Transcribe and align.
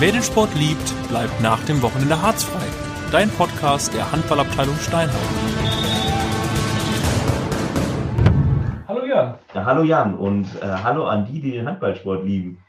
Wer 0.00 0.12
den 0.12 0.22
Sport 0.22 0.54
liebt, 0.54 0.94
bleibt 1.08 1.40
nach 1.42 1.60
dem 1.64 1.82
Wochenende 1.82 2.22
harzfrei. 2.22 2.64
Dein 3.10 3.28
Podcast 3.30 3.92
der 3.92 4.12
Handballabteilung 4.12 4.76
Steinhausen. 4.76 5.18
Hallo 8.86 9.04
Jan. 9.04 9.34
Ja, 9.52 9.64
hallo 9.64 9.82
Jan 9.82 10.14
und 10.14 10.46
äh, 10.62 10.66
hallo 10.68 11.04
an 11.04 11.24
die, 11.24 11.40
die 11.40 11.50
den 11.50 11.66
Handballsport 11.66 12.24
lieben. 12.24 12.62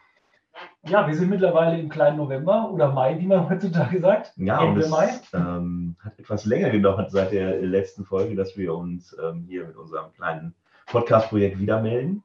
Ja, 0.87 1.05
wir 1.07 1.15
sind 1.15 1.29
mittlerweile 1.29 1.79
im 1.79 1.89
kleinen 1.89 2.17
November 2.17 2.71
oder 2.71 2.91
Mai, 2.91 3.19
wie 3.19 3.27
man 3.27 3.47
heutzutage 3.47 3.99
sagt. 4.01 4.33
Ja, 4.37 4.63
Ende 4.63 4.71
und 4.73 4.79
es 4.79 4.89
Mai. 4.89 5.09
ähm, 5.35 5.97
hat 6.03 6.17
etwas 6.17 6.45
länger 6.45 6.71
gedauert 6.71 7.11
seit 7.11 7.31
der 7.31 7.61
letzten 7.61 8.05
Folge, 8.05 8.35
dass 8.35 8.57
wir 8.57 8.73
uns 8.73 9.15
ähm, 9.23 9.45
hier 9.47 9.67
mit 9.67 9.75
unserem 9.77 10.11
kleinen 10.13 10.55
Podcast-Projekt 10.87 11.59
wieder 11.59 11.79
melden. 11.79 12.23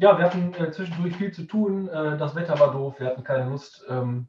Ja, 0.00 0.16
wir 0.16 0.24
hatten 0.24 0.54
äh, 0.54 0.70
zwischendurch 0.70 1.14
viel 1.16 1.30
zu 1.30 1.42
tun. 1.42 1.86
Äh, 1.88 2.16
das 2.16 2.34
Wetter 2.34 2.58
war 2.58 2.72
doof, 2.72 2.98
wir 2.98 3.08
hatten 3.08 3.22
keine 3.22 3.50
Lust. 3.50 3.84
Ähm, 3.86 4.28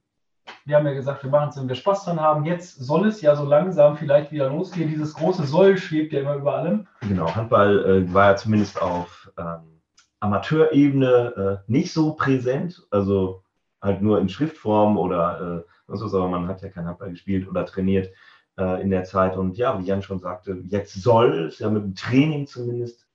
wir 0.66 0.76
haben 0.76 0.86
ja 0.86 0.94
gesagt, 0.94 1.23
wir 1.23 1.30
machen 1.30 1.48
es, 1.48 1.58
wenn 1.58 1.70
wir 1.70 1.76
Spaß 1.76 2.04
dran 2.04 2.20
haben. 2.20 2.44
Jetzt 2.44 2.76
soll 2.76 3.08
es 3.08 3.22
ja 3.22 3.38
so 3.38 3.45
langsam 3.45 3.95
vielleicht 3.95 4.34
wieder 4.34 4.50
losgehen. 4.50 4.90
Dieses 4.90 5.14
große 5.14 5.45
Soll 5.45 5.78
schwebt 5.78 6.12
ja 6.12 6.20
immer 6.20 6.36
über 6.36 6.55
allem. 6.55 6.88
Genau, 7.08 7.34
Handball 7.34 7.86
äh, 7.86 8.14
war 8.14 8.31
ja 8.31 8.36
zumindest 8.36 8.81
auf 8.81 9.31
ähm, 9.38 9.81
Amateurebene 10.20 11.62
äh, 11.68 11.72
nicht 11.72 11.94
so 11.94 12.16
präsent, 12.16 12.86
also 12.92 13.45
halt 13.81 14.02
nur 14.02 14.20
in 14.20 14.28
Schriftform 14.28 14.98
oder 14.98 15.64
äh, 15.66 15.72
sonst 15.88 16.03
was, 16.03 16.14
aber 16.14 16.28
man 16.28 16.50
hat 16.50 16.62
ja 16.62 16.67
kein 16.67 16.86
Handball 16.86 17.12
gespielt 17.12 17.48
oder 17.48 17.66
trainiert 17.66 18.14
äh, 18.58 18.81
in 18.81 18.90
der 18.90 19.06
Zeit. 19.06 19.38
Und 19.38 19.56
ja, 19.56 19.80
wie 19.80 19.86
Jan 19.86 20.02
schon 20.02 20.20
sagte, 20.20 20.62
jetzt 20.66 21.02
soll 21.02 21.45
es 21.45 21.59
ja 21.59 21.70
mit 21.70 21.81
dem 21.81 21.95
Training 21.95 22.45
zumindest 22.45 23.08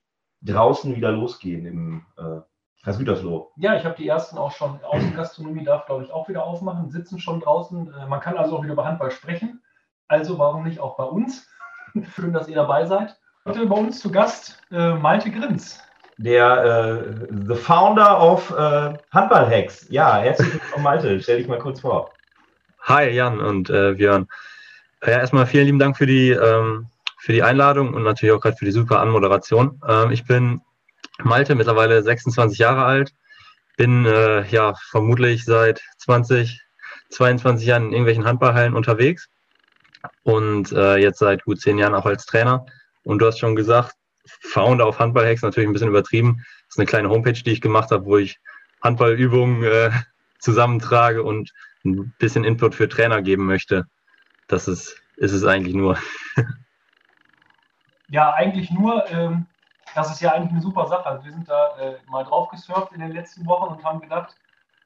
draußen 0.43 0.95
wieder 0.95 1.13
losgehen 1.13 1.67
im 1.67 2.03
äh, 2.17 2.41
Kreis 2.87 2.99
Gütersloh. 2.99 3.51
Ja, 3.57 3.75
ich 3.75 3.85
habe 3.85 3.97
die 3.99 4.07
ersten 4.07 4.39
auch 4.39 4.53
schon. 4.53 4.79
Außengastronomie 4.85 5.65
darf, 5.65 5.87
glaube 5.87 6.05
ich, 6.05 6.13
auch 6.13 6.29
wieder 6.29 6.45
aufmachen, 6.45 6.89
sitzen 6.89 7.19
schon 7.19 7.41
draußen. 7.41 7.93
Äh, 7.93 8.07
man 8.07 8.21
kann 8.21 8.37
also 8.37 8.57
auch 8.57 8.63
wieder 8.63 8.75
über 8.75 8.85
Handball 8.85 9.11
sprechen. 9.11 9.61
Also 10.07 10.39
warum 10.39 10.63
nicht 10.63 10.79
auch 10.79 10.97
bei 10.97 11.03
uns? 11.03 11.49
Schön, 12.15 12.33
dass 12.33 12.47
ihr 12.47 12.55
dabei 12.55 12.87
seid. 12.87 13.17
Heute 13.45 13.67
bei 13.67 13.75
uns 13.75 13.99
zu 13.99 14.13
Gast 14.13 14.63
äh, 14.71 14.95
Malte 14.95 15.33
Grins. 15.33 15.81
Der 16.19 17.03
äh, 17.03 17.27
The 17.49 17.57
Founder 17.57 18.23
of 18.23 18.53
äh, 18.53 18.95
Handball-Hacks. 19.11 19.89
Ja, 19.91 20.19
herzlich 20.19 20.55
willkommen, 20.55 20.85
Malte. 20.85 21.21
Stell 21.21 21.39
dich 21.39 21.49
mal 21.49 21.59
kurz 21.59 21.81
vor. 21.81 22.13
Hi 22.83 23.11
Jan 23.11 23.41
und 23.41 23.69
äh, 23.69 23.95
Björn. 23.95 24.29
Ja, 25.03 25.19
erstmal 25.19 25.47
vielen 25.47 25.67
lieben 25.67 25.81
Dank 25.81 25.97
für 25.97 26.07
die, 26.07 26.31
ähm, 26.31 26.87
für 27.19 27.33
die 27.33 27.43
Einladung 27.43 27.95
und 27.95 28.05
natürlich 28.05 28.33
auch 28.33 28.41
gerade 28.41 28.57
für 28.57 28.65
die 28.65 28.71
super 28.71 29.01
Anmoderation. 29.01 29.81
Ähm, 29.89 30.13
ich 30.13 30.25
bin 30.25 30.61
Malte, 31.23 31.55
mittlerweile 31.55 32.03
26 32.03 32.59
Jahre 32.59 32.85
alt, 32.85 33.13
bin 33.77 34.07
äh, 34.07 34.47
ja 34.49 34.75
vermutlich 34.91 35.45
seit 35.45 35.83
20, 35.99 36.61
22 37.11 37.67
Jahren 37.67 37.85
in 37.85 37.93
irgendwelchen 37.93 38.25
Handballhallen 38.25 38.75
unterwegs 38.75 39.29
und 40.23 40.73
äh, 40.73 40.97
jetzt 40.97 41.19
seit 41.19 41.45
gut 41.45 41.61
zehn 41.61 41.79
Jahren 41.79 41.95
auch 41.95 42.07
als 42.07 42.27
Trainer. 42.27 42.67
Und 43.05 43.21
du 43.21 43.27
hast 43.27 43.39
schon 43.39 43.57
gesagt, 43.57 43.95
Founder 44.27 44.87
auf 44.87 44.99
Handballhacks, 44.99 45.43
natürlich 45.43 45.69
ein 45.69 45.73
bisschen 45.73 45.89
übertrieben. 45.89 46.39
Das 46.39 46.75
ist 46.75 46.79
eine 46.79 46.87
kleine 46.87 47.11
Homepage, 47.11 47.33
die 47.33 47.53
ich 47.53 47.61
gemacht 47.61 47.91
habe, 47.91 48.05
wo 48.05 48.19
ich 48.19 48.39
Handballübungen 48.83 49.63
äh, 49.63 49.91
zusammentrage 50.39 51.23
und 51.23 51.53
ein 51.85 52.13
bisschen 52.19 52.45
Input 52.45 52.75
für 52.75 52.89
Trainer 52.89 53.23
geben 53.23 53.47
möchte. 53.47 53.87
Das 54.49 54.69
ist, 54.69 55.01
ist 55.17 55.33
es 55.33 55.45
eigentlich 55.45 55.75
nur. 55.75 55.99
Ja, 58.09 58.33
eigentlich 58.35 58.71
nur, 58.71 59.05
ähm, 59.11 59.47
das 59.97 60.11
ist 60.11 60.21
ja 60.21 60.33
eigentlich 60.33 60.53
eine 60.53 60.61
super 60.61 60.87
Sache. 60.87 61.07
Also 61.07 61.25
wir 61.25 61.33
sind 61.33 61.49
da 61.49 61.77
äh, 61.79 61.97
mal 62.07 62.25
drauf 62.25 62.49
gesurft 62.49 62.93
in 62.93 63.01
den 63.01 63.13
letzten 63.13 63.47
Wochen 63.47 63.73
und 63.73 63.83
haben 63.83 64.01
gedacht, 64.01 64.37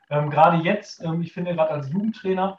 ähm, 0.09 0.31
gerade 0.31 0.59
jetzt, 0.59 1.03
ähm, 1.03 1.21
ich 1.21 1.33
finde 1.33 1.55
gerade 1.55 1.73
als 1.73 1.91
Jugendtrainer 1.91 2.59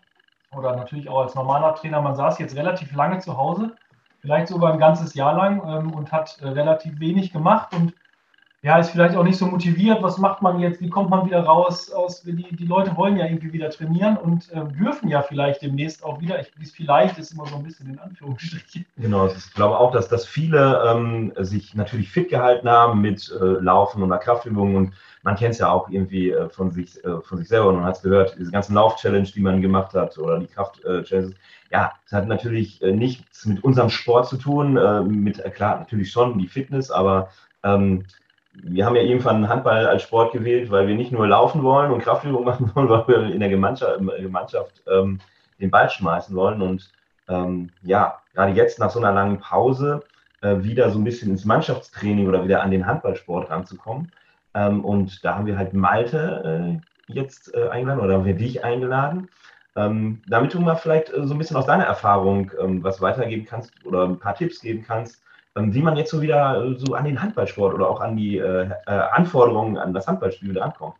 oder 0.52 0.76
natürlich 0.76 1.08
auch 1.08 1.22
als 1.22 1.34
normaler 1.34 1.76
Trainer, 1.76 2.02
man 2.02 2.16
saß 2.16 2.40
jetzt 2.40 2.56
relativ 2.56 2.94
lange 2.94 3.20
zu 3.20 3.38
Hause, 3.38 3.76
vielleicht 4.20 4.50
sogar 4.50 4.74
ein 4.74 4.80
ganzes 4.80 5.14
Jahr 5.14 5.34
lang 5.34 5.62
ähm, 5.66 5.94
und 5.94 6.12
hat 6.12 6.40
äh, 6.42 6.50
relativ 6.50 7.00
wenig 7.00 7.32
gemacht 7.32 7.74
und 7.74 7.94
ja, 8.64 8.78
ist 8.78 8.92
vielleicht 8.92 9.16
auch 9.16 9.24
nicht 9.24 9.38
so 9.38 9.48
motiviert. 9.48 10.04
Was 10.04 10.20
macht 10.20 10.44
man 10.44 10.60
jetzt? 10.60 10.82
Wie 10.82 10.90
kommt 10.90 11.10
man 11.10 11.26
wieder 11.26 11.44
raus? 11.44 11.92
Aus, 11.92 12.22
die, 12.22 12.56
die 12.56 12.66
Leute 12.66 12.96
wollen 12.96 13.18
ja 13.18 13.26
irgendwie 13.26 13.52
wieder 13.54 13.72
trainieren 13.72 14.18
und 14.18 14.52
äh, 14.52 14.64
dürfen 14.66 15.10
ja 15.10 15.24
vielleicht 15.24 15.64
demnächst 15.64 16.04
auch 16.04 16.22
wieder. 16.22 16.40
Ich, 16.40 16.72
vielleicht 16.72 17.18
ist 17.18 17.34
immer 17.34 17.48
so 17.48 17.56
ein 17.56 17.64
bisschen 17.64 17.90
in 17.90 17.98
Anführungsstrichen. 17.98 18.86
Genau, 18.98 19.26
ich 19.26 19.54
glaube 19.56 19.80
auch, 19.80 19.92
dass, 19.92 20.10
dass 20.10 20.28
viele 20.28 20.80
ähm, 20.86 21.34
sich 21.40 21.74
natürlich 21.74 22.12
fit 22.12 22.30
gehalten 22.30 22.70
haben 22.70 23.02
mit 23.02 23.32
äh, 23.32 23.44
Laufen 23.44 24.04
oder 24.04 24.20
Kraftübungen 24.20 24.76
und 24.76 24.94
man 25.24 25.36
kennt 25.36 25.54
es 25.54 25.60
ja 25.60 25.72
auch 25.72 25.90
irgendwie 25.90 26.30
äh, 26.30 26.48
von, 26.50 26.70
sich, 26.70 27.04
äh, 27.04 27.20
von 27.22 27.40
sich 27.40 27.48
selber 27.48 27.70
und 27.70 27.78
man 27.78 27.86
hat 27.86 27.96
es 27.96 28.04
gehört, 28.04 28.36
diese 28.38 28.52
ganzen 28.52 28.76
Lauf-Challenge, 28.76 29.28
die 29.34 29.42
man 29.42 29.64
gemacht 29.64 29.96
hat 29.96 30.20
oder 30.20 30.40
die 30.40 30.48
Kraft-Challenges. 30.48 31.34
ja, 31.72 31.94
das 32.04 32.12
hat 32.14 32.28
natürlich 32.28 32.80
äh, 32.84 32.92
nichts 32.92 33.44
mit 33.48 33.64
unserem 33.64 33.90
Sport 33.90 34.28
zu 34.28 34.38
tun, 34.38 34.78
äh, 34.78 35.02
mit, 35.02 35.40
äh, 35.40 35.50
klar, 35.50 35.80
natürlich 35.80 36.12
schon 36.12 36.38
die 36.38 36.48
Fitness, 36.48 36.92
aber 36.92 37.30
ähm, 37.64 38.06
wir 38.54 38.86
haben 38.86 38.96
ja 38.96 39.02
irgendwann 39.02 39.48
Handball 39.48 39.88
als 39.88 40.04
Sport 40.04 40.34
gewählt, 40.34 40.72
weil 40.72 40.88
wir 40.88 40.96
nicht 40.96 41.12
nur 41.12 41.28
laufen 41.28 41.64
wollen 41.64 41.92
und 41.92 42.04
Kraftübungen 42.04 42.46
machen 42.46 42.72
wollen, 42.76 42.90
weil 42.90 43.08
wir 43.08 43.34
in 43.34 43.40
der 43.40 43.50
Gemeinschaft, 43.50 44.00
in 44.00 44.08
der 44.08 44.22
Gemeinschaft 44.22 44.84
ähm, 44.88 45.20
den 45.60 45.72
Ball 45.72 45.90
schmeißen 45.90 46.36
wollen. 46.36 46.62
Und 46.62 46.94
ähm, 47.28 47.72
ja, 47.82 48.22
gerade 48.34 48.54
jetzt 48.54 48.80
nach 48.80 48.90
so 48.90 49.00
einer 49.00 49.14
langen 49.14 49.40
Pause 49.40 50.04
äh, 50.42 50.58
wieder 50.64 50.90
so 50.90 51.00
ein 51.00 51.04
bisschen 51.04 51.32
ins 51.32 51.46
Mannschaftstraining 51.46 52.28
oder 52.28 52.44
wieder 52.44 52.62
an 52.62 52.72
den 52.72 52.86
Handballsport 52.86 53.50
ranzukommen. 53.50 54.12
Ähm, 54.54 54.84
und 54.84 55.24
da 55.24 55.36
haben 55.36 55.46
wir 55.46 55.58
halt 55.58 55.74
Malte 55.74 56.82
äh, 57.08 57.14
jetzt 57.14 57.54
äh, 57.54 57.70
eingeladen 57.70 58.02
oder 58.02 58.16
haben 58.16 58.26
wir 58.26 58.36
dich 58.36 58.64
eingeladen. 58.64 59.30
Ähm, 59.76 60.22
damit 60.28 60.54
du 60.54 60.60
mal 60.60 60.76
vielleicht 60.76 61.14
äh, 61.14 61.26
so 61.26 61.34
ein 61.34 61.38
bisschen 61.38 61.56
aus 61.56 61.66
deiner 61.66 61.86
Erfahrung 61.86 62.52
ähm, 62.60 62.84
was 62.84 63.00
weitergeben 63.00 63.46
kannst 63.46 63.74
oder 63.86 64.04
ein 64.04 64.20
paar 64.20 64.36
Tipps 64.36 64.60
geben 64.60 64.84
kannst, 64.86 65.24
wie 65.56 65.82
man 65.82 65.98
jetzt 65.98 66.12
so 66.12 66.22
wieder 66.22 66.64
äh, 66.64 66.76
so 66.78 66.94
an 66.94 67.06
den 67.06 67.22
Handballsport 67.22 67.74
oder 67.74 67.90
auch 67.90 68.00
an 68.00 68.16
die 68.16 68.38
äh, 68.38 68.70
äh, 68.86 68.92
Anforderungen 68.92 69.78
an 69.78 69.94
das 69.94 70.08
Handballspiel 70.08 70.50
wieder 70.50 70.64
ankommt. 70.64 70.96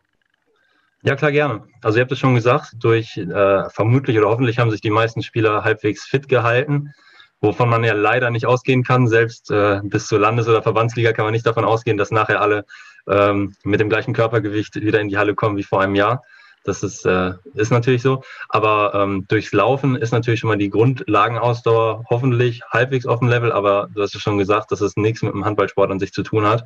Ja, 1.02 1.16
klar, 1.16 1.32
gerne. 1.32 1.64
Also 1.82 1.98
ihr 1.98 2.02
habt 2.02 2.12
es 2.12 2.18
schon 2.18 2.34
gesagt, 2.34 2.74
durch 2.78 3.16
äh, 3.16 3.68
vermutlich 3.70 4.16
oder 4.18 4.28
hoffentlich 4.28 4.58
haben 4.58 4.70
sich 4.70 4.80
die 4.80 4.90
meisten 4.90 5.22
Spieler 5.22 5.64
halbwegs 5.64 6.04
fit 6.04 6.28
gehalten, 6.28 6.92
wovon 7.40 7.68
man 7.68 7.82
ja 7.82 7.92
leider 7.92 8.30
nicht 8.30 8.46
ausgehen 8.46 8.84
kann. 8.84 9.08
Selbst 9.08 9.50
äh, 9.50 9.80
bis 9.82 10.06
zur 10.06 10.20
Landes- 10.20 10.46
oder 10.46 10.62
Verbandsliga 10.62 11.12
kann 11.12 11.24
man 11.24 11.32
nicht 11.32 11.46
davon 11.46 11.64
ausgehen, 11.64 11.96
dass 11.96 12.12
nachher 12.12 12.40
alle 12.40 12.64
ähm, 13.08 13.54
mit 13.64 13.80
dem 13.80 13.88
gleichen 13.88 14.14
Körpergewicht 14.14 14.76
wieder 14.76 15.00
in 15.00 15.08
die 15.08 15.18
Halle 15.18 15.34
kommen 15.34 15.56
wie 15.56 15.64
vor 15.64 15.80
einem 15.80 15.96
Jahr. 15.96 16.22
Das 16.64 16.82
ist, 16.82 17.04
äh, 17.04 17.32
ist 17.54 17.72
natürlich 17.72 18.02
so. 18.02 18.22
Aber 18.48 18.92
ähm, 18.94 19.26
durchs 19.28 19.52
Laufen 19.52 19.96
ist 19.96 20.12
natürlich 20.12 20.40
schon 20.40 20.48
mal 20.48 20.58
die 20.58 20.70
Grundlagenausdauer 20.70 22.04
hoffentlich 22.08 22.62
halbwegs 22.70 23.06
auf 23.06 23.18
dem 23.18 23.28
Level. 23.28 23.52
Aber 23.52 23.88
du 23.94 24.02
hast 24.02 24.14
ja 24.14 24.20
schon 24.20 24.38
gesagt, 24.38 24.70
dass 24.70 24.80
es 24.80 24.96
nichts 24.96 25.22
mit 25.22 25.34
dem 25.34 25.44
Handballsport 25.44 25.90
an 25.90 25.98
sich 25.98 26.12
zu 26.12 26.22
tun 26.22 26.46
hat. 26.46 26.64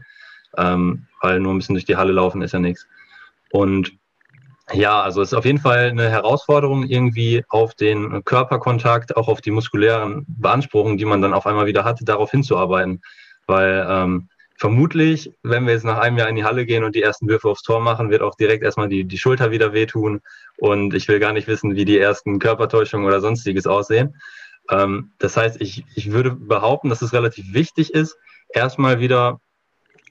Ähm, 0.59 1.07
weil 1.23 1.41
nur 1.41 1.55
ein 1.55 1.59
bisschen 1.59 1.75
durch 1.75 1.85
die 1.85 1.97
Halle 1.97 2.13
laufen 2.13 2.43
ist 2.43 2.53
ja 2.53 2.59
nichts. 2.59 2.87
Und 3.51 3.93
ja, 4.73 5.01
also 5.01 5.23
es 5.23 5.33
ist 5.33 5.39
auf 5.39 5.45
jeden 5.45 5.61
Fall 5.61 5.91
eine 5.91 6.11
Herausforderung, 6.11 6.85
irgendwie 6.85 7.45
auf 7.49 7.75
den 7.75 8.25
Körperkontakt, 8.25 9.17
auch 9.17 9.29
auf 9.29 9.41
die 9.41 9.53
muskulären 9.53 10.25
Beanspruchungen, 10.29 10.99
die 10.99 11.05
man 11.05 11.23
dann 11.23 11.35
auf 11.35 11.47
einmal 11.47 11.67
wieder 11.67 11.85
hatte, 11.85 12.05
darauf 12.05 12.33
hinzuarbeiten. 12.33 13.01
Weil 13.47 13.87
ähm, 13.89 14.29
vermutlich, 14.59 15.33
wenn 15.43 15.67
wir 15.67 15.75
jetzt 15.75 15.85
nach 15.85 15.99
einem 15.99 16.19
Jahr 16.19 16.29
in 16.29 16.37
die 16.37 16.45
Halle 16.45 16.67
gehen 16.67 16.85
und 16.85 16.95
die 16.95 17.03
ersten 17.03 17.29
Würfe 17.29 17.49
aufs 17.49 17.63
Tor 17.63 17.81
machen, 17.81 18.11
wird 18.11 18.23
auch 18.23 18.35
direkt 18.35 18.63
erstmal 18.63 18.89
die, 18.89 19.05
die 19.05 19.19
Schulter 19.19 19.51
wieder 19.51 19.73
wehtun. 19.73 20.21
Und 20.59 20.95
ich 20.95 21.09
will 21.09 21.19
gar 21.19 21.33
nicht 21.33 21.49
wissen, 21.49 21.77
wie 21.77 21.85
die 21.85 21.99
ersten 21.99 22.39
Körpertäuschungen 22.39 23.07
oder 23.07 23.21
sonstiges 23.21 23.67
aussehen. 23.67 24.17
Ähm, 24.71 25.13
das 25.19 25.37
heißt, 25.37 25.61
ich, 25.61 25.85
ich 25.95 26.11
würde 26.13 26.31
behaupten, 26.31 26.89
dass 26.89 27.03
es 27.03 27.13
relativ 27.13 27.53
wichtig 27.53 27.93
ist, 27.93 28.17
erstmal 28.53 29.01
wieder 29.01 29.41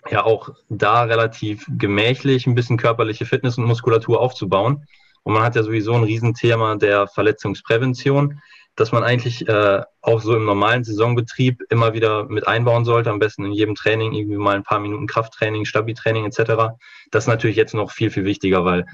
ja 0.10 0.24
auch 0.24 0.50
da 0.70 1.04
relativ 1.04 1.66
gemächlich 1.68 2.46
ein 2.46 2.56
bisschen 2.56 2.78
körperliche 2.78 3.26
Fitness 3.26 3.58
und 3.58 3.66
Muskulatur 3.66 4.20
aufzubauen. 4.20 4.86
Und 5.24 5.34
man 5.34 5.42
hat 5.42 5.56
ja 5.56 5.64
sowieso 5.64 5.94
ein 5.94 6.04
Riesenthema 6.04 6.76
der 6.76 7.08
Verletzungsprävention 7.08 8.40
dass 8.76 8.92
man 8.92 9.04
eigentlich 9.04 9.48
äh, 9.48 9.82
auch 10.02 10.22
so 10.22 10.36
im 10.36 10.46
normalen 10.46 10.84
Saisonbetrieb 10.84 11.62
immer 11.70 11.94
wieder 11.94 12.26
mit 12.26 12.48
einbauen 12.48 12.86
sollte, 12.86 13.10
am 13.10 13.20
besten 13.20 13.46
in 13.46 13.54
jedem 13.54 13.76
Training 13.76 14.14
irgendwie 14.14 14.38
mal 14.38 14.56
ein 14.56 14.64
paar 14.64 14.80
Minuten 14.80 15.08
Krafttraining, 15.08 15.66
Stabi-Training 15.66 16.26
etc. 16.26 16.76
Das 17.12 17.24
ist 17.24 17.28
natürlich 17.28 17.56
jetzt 17.56 17.74
noch 17.74 17.92
viel, 17.92 18.12
viel 18.12 18.26
wichtiger, 18.26 18.66
weil 18.66 18.86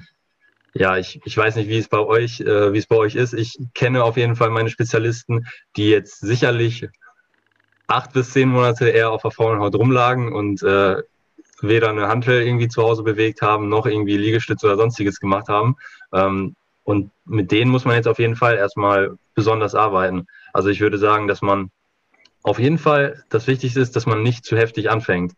ja, 0.74 0.98
ich, 0.98 1.20
ich 1.26 1.36
weiß 1.36 1.56
nicht, 1.58 1.68
wie 1.68 1.78
es 1.78 1.90
bei 1.90 2.00
euch, 2.00 2.42
äh, 2.42 2.74
wie 2.74 2.78
es 2.78 2.88
bei 2.88 2.96
euch 2.96 3.16
ist. 3.16 3.34
Ich 3.34 3.58
kenne 3.74 4.04
auf 4.04 4.18
jeden 4.18 4.36
Fall 4.36 4.52
meine 4.52 4.70
Spezialisten, 4.70 5.48
die 5.76 5.90
jetzt 5.90 6.20
sicherlich 6.20 6.88
acht 7.88 8.14
bis 8.14 8.32
zehn 8.32 8.48
Monate 8.50 8.90
eher 8.90 9.12
auf 9.12 9.24
der 9.24 9.32
faulen 9.32 9.60
Haut 9.60 9.76
rumlagen 9.76 10.32
und 10.32 10.64
äh, 10.64 11.02
weder 11.62 11.90
eine 11.90 12.08
Hantel 12.08 12.42
irgendwie 12.42 12.70
zu 12.70 12.82
Hause 12.84 13.04
bewegt 13.04 13.42
haben, 13.42 13.68
noch 13.70 13.86
irgendwie 13.86 14.18
Liegestütze 14.18 14.66
oder 14.66 14.78
sonstiges 14.78 15.20
gemacht 15.20 15.50
haben. 15.50 15.76
Ähm, 16.14 16.56
und 16.84 17.12
mit 17.26 17.52
denen 17.52 17.72
muss 17.72 17.86
man 17.86 17.96
jetzt 17.96 18.08
auf 18.08 18.20
jeden 18.20 18.36
Fall 18.36 18.58
erstmal 18.58 19.18
besonders 19.36 19.76
arbeiten. 19.76 20.26
Also 20.54 20.70
ich 20.70 20.82
würde 20.82 20.98
sagen, 20.98 21.28
dass 21.28 21.42
man 21.42 21.72
auf 22.44 22.60
jeden 22.60 22.78
Fall, 22.78 23.24
das 23.30 23.48
Wichtigste 23.48 23.80
ist, 23.80 23.96
dass 23.96 24.06
man 24.06 24.24
nicht 24.24 24.46
zu 24.46 24.58
heftig 24.58 24.90
anfängt. 24.90 25.34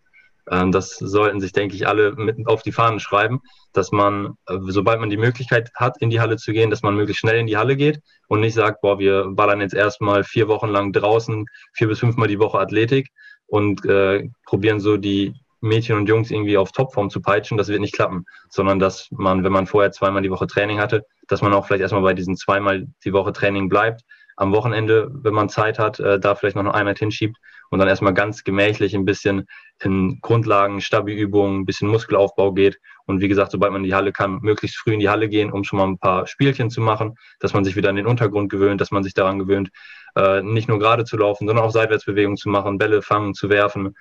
Ähm, 0.50 0.72
das 0.72 0.96
sollten 0.96 1.42
sich, 1.42 1.52
denke 1.52 1.76
ich, 1.76 1.88
alle 1.88 2.14
mit 2.14 2.48
auf 2.48 2.64
die 2.64 2.72
Fahnen 2.72 3.00
schreiben, 3.00 3.42
dass 3.74 3.92
man, 3.92 4.38
äh, 4.48 4.58
sobald 4.68 5.00
man 5.00 5.10
die 5.10 5.18
Möglichkeit 5.18 5.72
hat, 5.76 6.02
in 6.02 6.10
die 6.10 6.20
Halle 6.20 6.38
zu 6.38 6.52
gehen, 6.54 6.70
dass 6.70 6.82
man 6.82 6.96
möglichst 6.96 7.22
schnell 7.22 7.40
in 7.40 7.48
die 7.48 7.58
Halle 7.58 7.76
geht 7.76 8.02
und 8.28 8.40
nicht 8.40 8.54
sagt, 8.54 8.82
boah, 8.82 9.00
wir 9.00 9.28
ballern 9.30 9.62
jetzt 9.62 9.74
erstmal 9.74 10.24
vier 10.24 10.48
Wochen 10.48 10.70
lang 10.70 10.92
draußen, 10.92 11.46
vier 11.74 11.88
bis 11.88 12.00
fünfmal 12.00 12.28
die 12.28 12.40
Woche 12.40 12.60
Athletik 12.60 13.10
und 13.48 13.86
äh, 13.86 14.30
probieren 14.46 14.80
so 14.80 14.98
die 14.98 15.34
Mädchen 15.64 15.98
und 15.98 16.08
Jungs 16.08 16.30
irgendwie 16.30 16.58
auf 16.58 16.72
Topform 16.72 17.10
zu 17.10 17.22
peitschen, 17.22 17.58
das 17.58 17.70
wird 17.70 17.82
nicht 17.82 17.96
klappen, 17.96 18.26
sondern 18.50 18.80
dass 18.80 19.10
man, 19.12 19.44
wenn 19.44 19.52
man 19.52 19.66
vorher 19.66 19.92
zweimal 19.92 20.22
die 20.22 20.32
Woche 20.32 20.48
Training 20.48 20.80
hatte, 20.80 21.06
dass 21.28 21.42
man 21.42 21.54
auch 21.54 21.66
vielleicht 21.66 21.82
erstmal 21.82 22.04
bei 22.04 22.14
diesen 22.14 22.36
zweimal 22.36 22.88
die 23.04 23.14
Woche 23.14 23.34
Training 23.34 23.70
bleibt, 23.70 24.04
am 24.36 24.52
Wochenende, 24.52 25.12
wenn 25.14 25.34
man 25.34 25.50
Zeit 25.50 25.80
hat, 25.80 26.00
äh, 26.00 26.20
da 26.20 26.36
vielleicht 26.36 26.56
noch 26.56 26.64
eine 26.64 26.74
Einheit 26.74 27.00
hinsschiebt 27.00 27.38
und 27.70 27.80
dann 27.80 27.88
erstmal 27.88 28.14
ganz 28.14 28.44
gemächlich 28.44 28.96
ein 28.96 29.06
bisschen 29.06 29.46
in 29.82 30.20
Grundlagen, 30.22 30.82
Stabi-Übungen, 30.82 31.62
ein 31.62 31.66
bisschen 31.66 31.90
Muskelaufbau 31.90 32.54
geht. 32.54 32.80
Und 33.06 33.22
wie 33.22 33.28
gesagt, 33.28 33.52
sobald 33.52 33.72
man 33.72 33.82
in 33.84 33.88
die 33.88 33.96
Halle 33.96 34.12
kann, 34.12 34.40
möglichst 34.42 34.78
früh 34.78 34.94
in 34.94 35.00
die 35.00 35.10
Halle 35.10 35.30
gehen, 35.30 35.52
um 35.52 35.64
schon 35.64 35.78
mal 35.80 35.88
ein 35.88 35.98
paar 35.98 36.26
Spielchen 36.28 36.70
zu 36.70 36.82
machen, 36.82 37.16
dass 37.40 37.54
man 37.54 37.64
sich 37.64 37.76
wieder 37.76 37.90
an 37.90 37.96
den 37.96 38.08
Untergrund 38.08 38.50
gewöhnt, 38.50 38.82
dass 38.82 38.92
man 38.92 39.04
sich 39.04 39.14
daran 39.14 39.40
gewöhnt, 39.40 39.70
äh, 40.16 40.42
nicht 40.42 40.68
nur 40.68 40.80
gerade 40.80 41.06
zu 41.06 41.18
laufen, 41.18 41.48
sondern 41.48 41.66
auch 41.66 41.72
Seitwärtsbewegungen 41.72 42.38
zu 42.38 42.50
machen, 42.50 42.78
Bälle 42.78 43.02
fangen, 43.02 43.34
zu 43.34 43.50
werfen. 43.50 43.96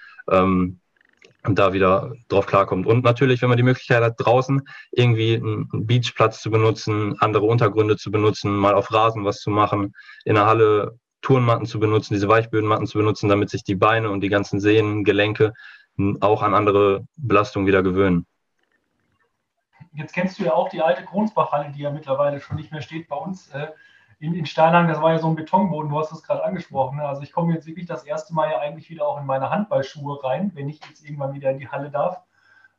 Und 1.44 1.58
da 1.58 1.72
wieder 1.72 2.12
drauf 2.28 2.46
klarkommt. 2.46 2.86
Und 2.86 3.02
natürlich, 3.02 3.42
wenn 3.42 3.48
man 3.48 3.56
die 3.56 3.64
Möglichkeit 3.64 4.02
hat, 4.02 4.14
draußen 4.16 4.62
irgendwie 4.92 5.34
einen 5.34 5.86
Beachplatz 5.86 6.40
zu 6.40 6.50
benutzen, 6.50 7.16
andere 7.18 7.46
Untergründe 7.46 7.96
zu 7.96 8.12
benutzen, 8.12 8.54
mal 8.54 8.74
auf 8.74 8.92
Rasen 8.92 9.24
was 9.24 9.40
zu 9.40 9.50
machen, 9.50 9.92
in 10.24 10.36
der 10.36 10.46
Halle 10.46 10.98
Turnmatten 11.20 11.66
zu 11.66 11.80
benutzen, 11.80 12.14
diese 12.14 12.28
Weichbödenmatten 12.28 12.86
zu 12.86 12.98
benutzen, 12.98 13.28
damit 13.28 13.50
sich 13.50 13.64
die 13.64 13.74
Beine 13.74 14.10
und 14.10 14.20
die 14.20 14.28
ganzen 14.28 14.60
Sehnen, 14.60 15.04
Gelenke 15.04 15.52
auch 16.20 16.42
an 16.42 16.54
andere 16.54 17.06
Belastungen 17.16 17.66
wieder 17.66 17.82
gewöhnen. 17.82 18.26
Jetzt 19.94 20.14
kennst 20.14 20.38
du 20.38 20.44
ja 20.44 20.54
auch 20.54 20.68
die 20.68 20.80
alte 20.80 21.04
Kronsbachhalle, 21.04 21.70
die 21.72 21.82
ja 21.82 21.90
mittlerweile 21.90 22.40
schon 22.40 22.56
nicht 22.56 22.72
mehr 22.72 22.80
steht 22.80 23.08
bei 23.08 23.16
uns. 23.16 23.50
In, 24.22 24.34
in 24.34 24.46
Steinhagen, 24.46 24.88
das 24.88 25.02
war 25.02 25.12
ja 25.12 25.18
so 25.18 25.26
ein 25.26 25.34
Betonboden, 25.34 25.90
du 25.90 25.98
hast 25.98 26.12
es 26.12 26.22
gerade 26.22 26.44
angesprochen. 26.44 26.98
Ne? 26.98 27.04
Also 27.04 27.22
ich 27.22 27.32
komme 27.32 27.52
jetzt 27.52 27.66
wirklich 27.66 27.86
das 27.86 28.04
erste 28.04 28.32
Mal 28.32 28.52
ja 28.52 28.60
eigentlich 28.60 28.88
wieder 28.88 29.06
auch 29.06 29.18
in 29.18 29.26
meine 29.26 29.50
Handballschuhe 29.50 30.22
rein, 30.22 30.52
wenn 30.54 30.68
ich 30.68 30.80
jetzt 30.88 31.04
irgendwann 31.04 31.34
wieder 31.34 31.50
in 31.50 31.58
die 31.58 31.68
Halle 31.68 31.90
darf. 31.90 32.20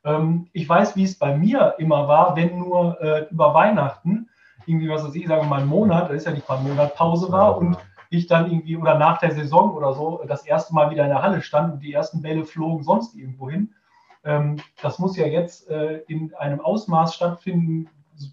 Ähm, 0.05 0.47
ich 0.53 0.67
weiß, 0.69 0.95
wie 0.95 1.03
es 1.03 1.19
bei 1.19 1.35
mir 1.35 1.75
immer 1.79 2.07
war, 2.07 2.37
wenn 2.37 2.57
nur 2.57 2.99
äh, 3.01 3.27
über 3.29 3.53
Weihnachten 3.53 4.29
irgendwie, 4.65 4.89
was 4.89 5.03
weiß 5.03 5.13
ich, 5.15 5.27
sagen 5.27 5.41
wir 5.41 5.49
mal 5.49 5.59
einen 5.59 5.67
Monat, 5.67 6.09
das 6.09 6.15
ist 6.15 6.25
ja 6.25 6.31
nicht 6.31 6.47
mal 6.47 6.59
ein 6.59 6.63
Monat 6.63 6.95
Pause 6.95 7.29
war 7.29 7.57
und 7.57 7.77
ich 8.09 8.27
dann 8.27 8.49
irgendwie 8.49 8.77
oder 8.77 8.97
nach 8.97 9.17
der 9.17 9.31
Saison 9.31 9.73
oder 9.73 9.93
so 9.93 10.23
das 10.25 10.45
erste 10.45 10.73
Mal 10.73 10.91
wieder 10.91 11.03
in 11.03 11.09
der 11.09 11.21
Halle 11.21 11.41
stand 11.41 11.73
und 11.73 11.79
die 11.81 11.91
ersten 11.91 12.21
Bälle 12.21 12.45
flogen 12.45 12.83
sonst 12.83 13.15
irgendwo 13.15 13.49
hin. 13.49 13.73
Ähm, 14.23 14.61
das 14.81 14.97
muss 14.97 15.17
ja 15.17 15.25
jetzt 15.25 15.69
äh, 15.69 15.97
in 16.07 16.33
einem 16.35 16.61
Ausmaß 16.61 17.13
stattfinden. 17.13 17.89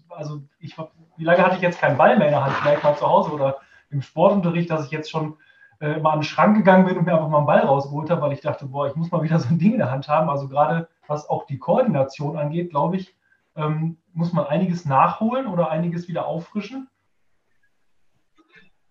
Also 0.07 0.41
ich 0.59 0.77
wie 1.21 1.25
lange 1.25 1.45
hatte 1.45 1.55
ich 1.55 1.61
jetzt 1.61 1.79
keinen 1.79 1.97
Ball 1.97 2.17
mehr 2.17 2.29
in 2.29 2.33
der 2.33 2.43
Hand, 2.43 2.55
vielleicht 2.55 2.83
mal 2.83 2.97
zu 2.97 3.07
Hause 3.07 3.29
oder 3.31 3.59
im 3.91 4.01
Sportunterricht, 4.01 4.71
dass 4.71 4.85
ich 4.85 4.91
jetzt 4.91 5.11
schon 5.11 5.37
äh, 5.79 5.99
mal 5.99 6.13
an 6.13 6.19
den 6.19 6.23
Schrank 6.23 6.57
gegangen 6.57 6.83
bin 6.85 6.97
und 6.97 7.05
mir 7.05 7.13
einfach 7.13 7.29
mal 7.29 7.37
einen 7.37 7.45
Ball 7.45 7.59
rausgeholt 7.59 8.09
habe, 8.09 8.21
weil 8.21 8.33
ich 8.33 8.41
dachte, 8.41 8.65
boah, 8.65 8.87
ich 8.87 8.95
muss 8.95 9.11
mal 9.11 9.21
wieder 9.21 9.37
so 9.37 9.47
ein 9.49 9.59
Ding 9.59 9.73
in 9.73 9.77
der 9.77 9.91
Hand 9.91 10.07
haben. 10.07 10.31
Also 10.31 10.47
gerade 10.47 10.87
was 11.07 11.29
auch 11.29 11.45
die 11.45 11.59
Koordination 11.59 12.37
angeht, 12.37 12.71
glaube 12.71 12.97
ich, 12.97 13.15
ähm, 13.55 13.97
muss 14.13 14.33
man 14.33 14.47
einiges 14.47 14.85
nachholen 14.85 15.45
oder 15.45 15.69
einiges 15.69 16.07
wieder 16.07 16.25
auffrischen. 16.25 16.89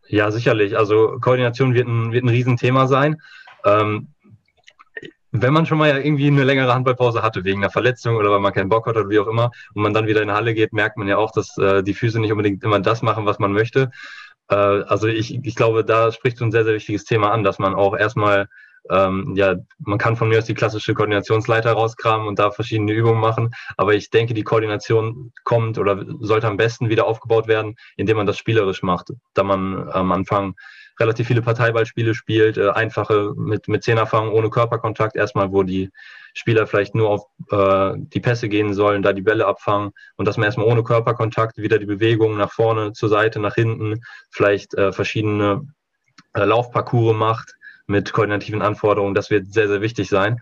Ja, 0.07 0.31
sicherlich. 0.31 0.79
Also 0.79 1.19
Koordination 1.21 1.75
wird 1.75 1.89
ein, 1.89 2.13
wird 2.13 2.25
ein 2.25 2.29
Riesenthema 2.29 2.87
sein. 2.87 3.21
Ähm, 3.65 4.15
wenn 5.33 5.53
man 5.53 5.67
schon 5.67 5.79
mal 5.79 6.01
irgendwie 6.01 6.27
eine 6.27 6.45
längere 6.45 6.75
Handballpause 6.75 7.23
hatte, 7.23 7.45
wegen 7.45 7.63
einer 7.63 7.71
Verletzung 7.71 8.17
oder 8.17 8.31
weil 8.31 8.41
man 8.41 8.53
keinen 8.53 8.69
Bock 8.69 8.87
hat 8.87 8.97
oder 8.97 9.09
wie 9.09 9.19
auch 9.19 9.29
immer, 9.29 9.51
und 9.75 9.83
man 9.83 9.95
dann 9.95 10.07
wieder 10.07 10.23
in 10.23 10.29
die 10.29 10.35
Halle 10.35 10.55
geht, 10.55 10.73
merkt 10.73 10.97
man 10.97 11.09
ja 11.09 11.17
auch, 11.17 11.31
dass 11.33 11.57
äh, 11.59 11.83
die 11.83 11.95
Füße 11.95 12.21
nicht 12.21 12.33
unbedingt 12.33 12.63
immer 12.65 12.81
das 12.81 13.03
machen, 13.03 13.27
was 13.27 13.39
man 13.39 13.53
möchte. 13.53 13.91
Äh, 14.49 14.55
also 14.55 15.07
ich, 15.07 15.35
ich 15.43 15.55
glaube, 15.55 15.85
da 15.85 16.13
spricht 16.13 16.39
so 16.39 16.45
ein 16.45 16.53
sehr, 16.53 16.65
sehr 16.65 16.75
wichtiges 16.75 17.05
Thema 17.05 17.31
an, 17.31 17.45
dass 17.45 17.59
man 17.59 17.75
auch 17.75 17.97
erstmal, 17.97 18.49
ähm, 18.91 19.35
ja, 19.37 19.57
man 19.79 19.99
kann 19.99 20.17
von 20.17 20.29
mir 20.29 20.39
aus 20.39 20.47
die 20.47 20.55
klassische 20.55 20.95
Koordinationsleiter 20.95 21.73
rauskramen 21.73 22.27
und 22.27 22.39
da 22.39 22.51
verschiedene 22.51 22.93
Übungen 22.93 23.21
machen, 23.21 23.51
aber 23.77 23.95
ich 23.95 24.11
denke, 24.11 24.35
die 24.35 24.43
Koordination 24.43 25.33
kommt 25.45 25.79
oder 25.79 26.05
sollte 26.21 26.49
am 26.49 26.57
besten 26.57 26.89
wieder 26.89 27.07
aufgebaut 27.07 27.47
werden, 27.47 27.77
indem 27.97 28.17
man 28.17 28.27
das 28.27 28.39
spielerisch 28.39 28.83
macht, 28.83 29.13
da 29.35 29.45
man 29.45 29.89
am 29.91 30.11
Anfang 30.13 30.55
relativ 31.01 31.27
viele 31.27 31.43
Parteiballspiele 31.43 32.15
spielt, 32.15 32.59
äh, 32.59 32.71
einfache 32.71 33.33
mit, 33.37 33.69
mit 33.69 33.83
Zehnerfahrung 33.83 34.31
ohne 34.31 34.51
Körperkontakt, 34.51 35.17
erstmal, 35.17 35.53
wo 35.53 35.63
die 35.63 35.91
Spieler 36.35 36.67
vielleicht 36.67 36.95
nur 36.95 37.11
auf 37.11 37.25
äh, 37.51 37.99
die 37.99 38.21
Pässe 38.21 38.49
gehen 38.49 38.75
sollen, 38.75 39.03
da 39.03 39.13
die 39.13 39.23
Bälle 39.23 39.47
abfangen 39.47 39.91
und 40.17 40.29
dass 40.29 40.37
man 40.37 40.45
erstmal 40.45 40.67
ohne 40.67 40.85
Körperkontakt 40.85 41.59
wieder 41.59 41.79
die 41.79 41.87
Bewegungen 41.87 42.39
nach 42.39 42.53
vorne, 42.53 42.93
zur 42.93 43.09
Seite, 43.09 43.41
nach 43.41 43.55
hinten, 43.55 44.01
vielleicht 44.31 44.75
äh, 44.75 44.93
verschiedene 44.93 45.67
äh, 46.35 46.45
Laufparcours 46.45 47.17
macht 47.17 47.55
mit 47.87 48.13
koordinativen 48.13 48.63
Anforderungen. 48.63 49.15
Das 49.15 49.31
wird 49.31 49.53
sehr, 49.53 49.69
sehr 49.69 49.81
wichtig 49.81 50.09
sein, 50.09 50.41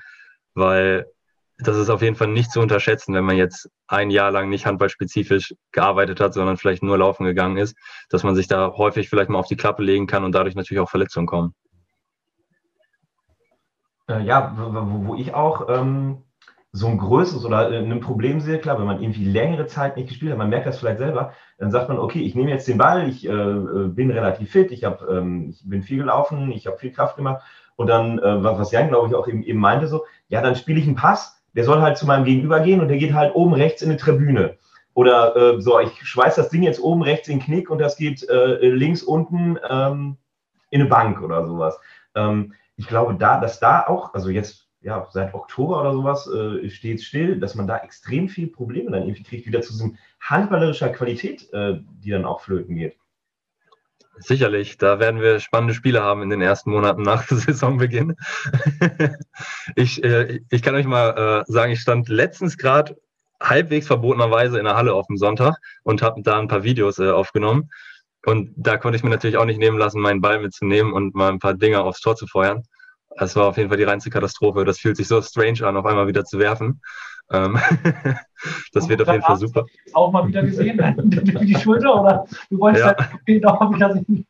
weil 0.54 1.06
das 1.58 1.76
ist 1.76 1.90
auf 1.90 2.02
jeden 2.02 2.14
Fall 2.14 2.28
nicht 2.28 2.52
zu 2.52 2.60
unterschätzen, 2.60 3.14
wenn 3.14 3.24
man 3.24 3.36
jetzt 3.36 3.68
ein 3.88 4.10
Jahr 4.10 4.30
lang 4.30 4.48
nicht 4.48 4.64
handballspezifisch 4.64 5.54
gearbeitet 5.72 6.20
hat, 6.20 6.32
sondern 6.32 6.56
vielleicht 6.56 6.84
nur 6.84 6.96
laufen 6.96 7.24
gegangen 7.24 7.56
ist, 7.56 7.76
dass 8.10 8.22
man 8.22 8.36
sich 8.36 8.46
da 8.46 8.74
häufig 8.76 9.08
vielleicht 9.08 9.28
mal 9.28 9.38
auf 9.38 9.48
die 9.48 9.56
Klappe 9.56 9.82
legen 9.82 10.06
kann 10.06 10.24
und 10.24 10.32
dadurch 10.32 10.54
natürlich 10.54 10.80
auch 10.80 10.90
Verletzungen 10.90 11.26
kommen. 11.26 11.54
Äh, 14.08 14.22
ja, 14.22 14.54
wo, 14.56 15.16
ich 15.16 15.34
auch 15.34 15.68
ähm, 15.68 16.22
so 16.70 16.86
ein 16.86 16.96
größeres 16.96 17.44
oder 17.44 17.72
äh, 17.72 17.78
ein 17.78 18.00
Problem 18.00 18.40
sehe, 18.40 18.58
klar, 18.60 18.78
wenn 18.78 18.86
man 18.86 19.02
irgendwie 19.02 19.24
längere 19.24 19.66
Zeit 19.66 19.96
nicht 19.96 20.08
gespielt 20.08 20.30
hat, 20.30 20.38
man 20.38 20.50
merkt 20.50 20.66
das 20.66 20.78
vielleicht 20.78 20.98
selber, 20.98 21.32
dann 21.58 21.72
sagt 21.72 21.88
man, 21.88 21.98
okay, 21.98 22.20
ich 22.20 22.36
nehme 22.36 22.50
jetzt 22.50 22.68
den 22.68 22.78
Ball, 22.78 23.08
ich 23.08 23.26
äh, 23.26 23.32
äh 23.32 23.88
bin 23.88 24.10
relativ 24.10 24.52
fit, 24.52 24.70
ich, 24.70 24.84
hab, 24.84 25.02
ähm, 25.08 25.50
ich 25.50 25.68
bin 25.68 25.82
viel 25.82 25.98
gelaufen, 25.98 26.52
ich 26.52 26.68
habe 26.68 26.78
viel 26.78 26.92
Kraft 26.92 27.16
gemacht 27.16 27.42
und 27.74 27.88
dann, 27.88 28.18
äh, 28.20 28.44
was 28.44 28.70
Jan, 28.70 28.88
glaube 28.88 29.08
ich, 29.08 29.14
auch 29.14 29.26
eben, 29.26 29.42
eben 29.42 29.58
meinte, 29.58 29.88
so, 29.88 30.04
ja, 30.28 30.40
dann 30.40 30.54
spiele 30.54 30.78
ich 30.78 30.86
einen 30.86 30.96
Pass 30.96 31.37
der 31.54 31.64
soll 31.64 31.80
halt 31.80 31.96
zu 31.96 32.06
meinem 32.06 32.24
Gegenüber 32.24 32.60
gehen 32.60 32.80
und 32.80 32.88
der 32.88 32.98
geht 32.98 33.14
halt 33.14 33.34
oben 33.34 33.54
rechts 33.54 33.82
in 33.82 33.90
eine 33.90 33.98
Tribüne. 33.98 34.56
Oder 34.94 35.36
äh, 35.36 35.60
so, 35.60 35.78
ich 35.80 35.92
schweiß 36.02 36.34
das 36.34 36.48
Ding 36.48 36.62
jetzt 36.62 36.80
oben 36.80 37.02
rechts 37.02 37.28
in 37.28 37.38
den 37.38 37.44
Knick 37.44 37.70
und 37.70 37.78
das 37.78 37.96
geht 37.96 38.28
äh, 38.28 38.68
links 38.68 39.02
unten 39.02 39.58
ähm, 39.68 40.16
in 40.70 40.80
eine 40.80 40.90
Bank 40.90 41.22
oder 41.22 41.46
sowas. 41.46 41.78
Ähm, 42.14 42.54
ich 42.76 42.86
glaube, 42.86 43.14
da, 43.14 43.40
dass 43.40 43.60
da 43.60 43.86
auch, 43.86 44.14
also 44.14 44.28
jetzt 44.28 44.68
ja, 44.80 45.06
seit 45.10 45.34
Oktober 45.34 45.80
oder 45.80 45.92
sowas 45.92 46.28
äh, 46.28 46.68
steht 46.70 47.02
still, 47.02 47.40
dass 47.40 47.54
man 47.54 47.66
da 47.66 47.78
extrem 47.78 48.28
viele 48.28 48.48
Probleme 48.48 48.90
dann 48.90 49.02
irgendwie 49.02 49.24
kriegt, 49.24 49.46
wieder 49.46 49.60
zu 49.60 49.72
diesem 49.72 49.96
handballerischer 50.20 50.90
Qualität, 50.90 51.52
äh, 51.52 51.80
die 52.02 52.10
dann 52.10 52.24
auch 52.24 52.40
flöten 52.40 52.76
geht. 52.76 52.96
Sicherlich, 54.20 54.78
da 54.78 54.98
werden 54.98 55.20
wir 55.20 55.40
spannende 55.40 55.74
Spiele 55.74 56.02
haben 56.02 56.22
in 56.22 56.30
den 56.30 56.40
ersten 56.40 56.70
Monaten 56.70 57.02
nach 57.02 57.26
Saisonbeginn. 57.28 58.16
ich, 59.76 60.02
äh, 60.02 60.40
ich 60.50 60.62
kann 60.62 60.74
euch 60.74 60.86
mal 60.86 61.44
äh, 61.48 61.52
sagen, 61.52 61.72
ich 61.72 61.80
stand 61.80 62.08
letztens 62.08 62.56
gerade 62.56 62.96
halbwegs 63.40 63.86
verbotenerweise 63.86 64.58
in 64.58 64.64
der 64.64 64.76
Halle 64.76 64.94
auf 64.94 65.06
dem 65.06 65.16
Sonntag 65.16 65.56
und 65.84 66.02
habe 66.02 66.22
da 66.22 66.38
ein 66.38 66.48
paar 66.48 66.64
Videos 66.64 66.98
äh, 66.98 67.10
aufgenommen. 67.10 67.70
Und 68.26 68.52
da 68.56 68.76
konnte 68.76 68.96
ich 68.96 69.04
mir 69.04 69.10
natürlich 69.10 69.36
auch 69.36 69.44
nicht 69.44 69.60
nehmen 69.60 69.78
lassen, 69.78 70.00
meinen 70.00 70.20
Ball 70.20 70.40
mitzunehmen 70.40 70.92
und 70.92 71.14
mal 71.14 71.30
ein 71.30 71.38
paar 71.38 71.54
Dinger 71.54 71.84
aufs 71.84 72.00
Tor 72.00 72.16
zu 72.16 72.26
feuern. 72.26 72.64
Das 73.16 73.36
war 73.36 73.46
auf 73.46 73.56
jeden 73.56 73.68
Fall 73.68 73.78
die 73.78 73.84
reinste 73.84 74.10
Katastrophe. 74.10 74.64
Das 74.64 74.78
fühlt 74.78 74.96
sich 74.96 75.08
so 75.08 75.20
strange 75.22 75.66
an, 75.66 75.76
auf 75.76 75.86
einmal 75.86 76.08
wieder 76.08 76.24
zu 76.24 76.38
werfen. 76.38 76.80
Ähm, 77.30 77.58
das 78.72 78.88
wird 78.88 79.02
auf 79.02 79.08
jeden 79.08 79.22
Fall 79.22 79.36
super. 79.36 79.66
Auch 79.92 80.12
mal 80.12 80.26
wieder 80.26 80.42
gesehen, 80.42 80.78
die 81.42 81.54
Schulter 81.56 82.00
oder 82.00 82.26
du 82.50 82.58
wolltest 82.58 82.84
ja. 82.84 82.96
halt 82.96 83.46
auch 83.46 83.60
mal 83.60 83.74
wieder 83.74 83.92
sehen. 83.92 84.26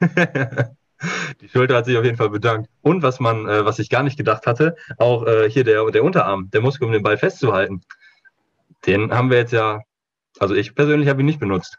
Die 1.40 1.48
Schulter 1.48 1.76
hat 1.76 1.86
sich 1.86 1.96
auf 1.96 2.04
jeden 2.04 2.16
Fall 2.16 2.30
bedankt. 2.30 2.70
Und 2.80 3.02
was 3.02 3.18
man, 3.18 3.48
äh, 3.48 3.64
was 3.64 3.80
ich 3.80 3.90
gar 3.90 4.04
nicht 4.04 4.16
gedacht 4.16 4.46
hatte, 4.46 4.76
auch 4.98 5.26
äh, 5.26 5.50
hier 5.50 5.64
der, 5.64 5.90
der 5.90 6.04
Unterarm, 6.04 6.48
der 6.52 6.60
Muskel, 6.60 6.86
um 6.86 6.92
den 6.92 7.02
Ball 7.02 7.16
festzuhalten. 7.16 7.80
Den 8.86 9.12
haben 9.12 9.28
wir 9.28 9.38
jetzt 9.38 9.52
ja, 9.52 9.80
also 10.38 10.54
ich 10.54 10.76
persönlich 10.76 11.08
habe 11.08 11.20
ihn 11.20 11.26
nicht 11.26 11.40
benutzt. 11.40 11.76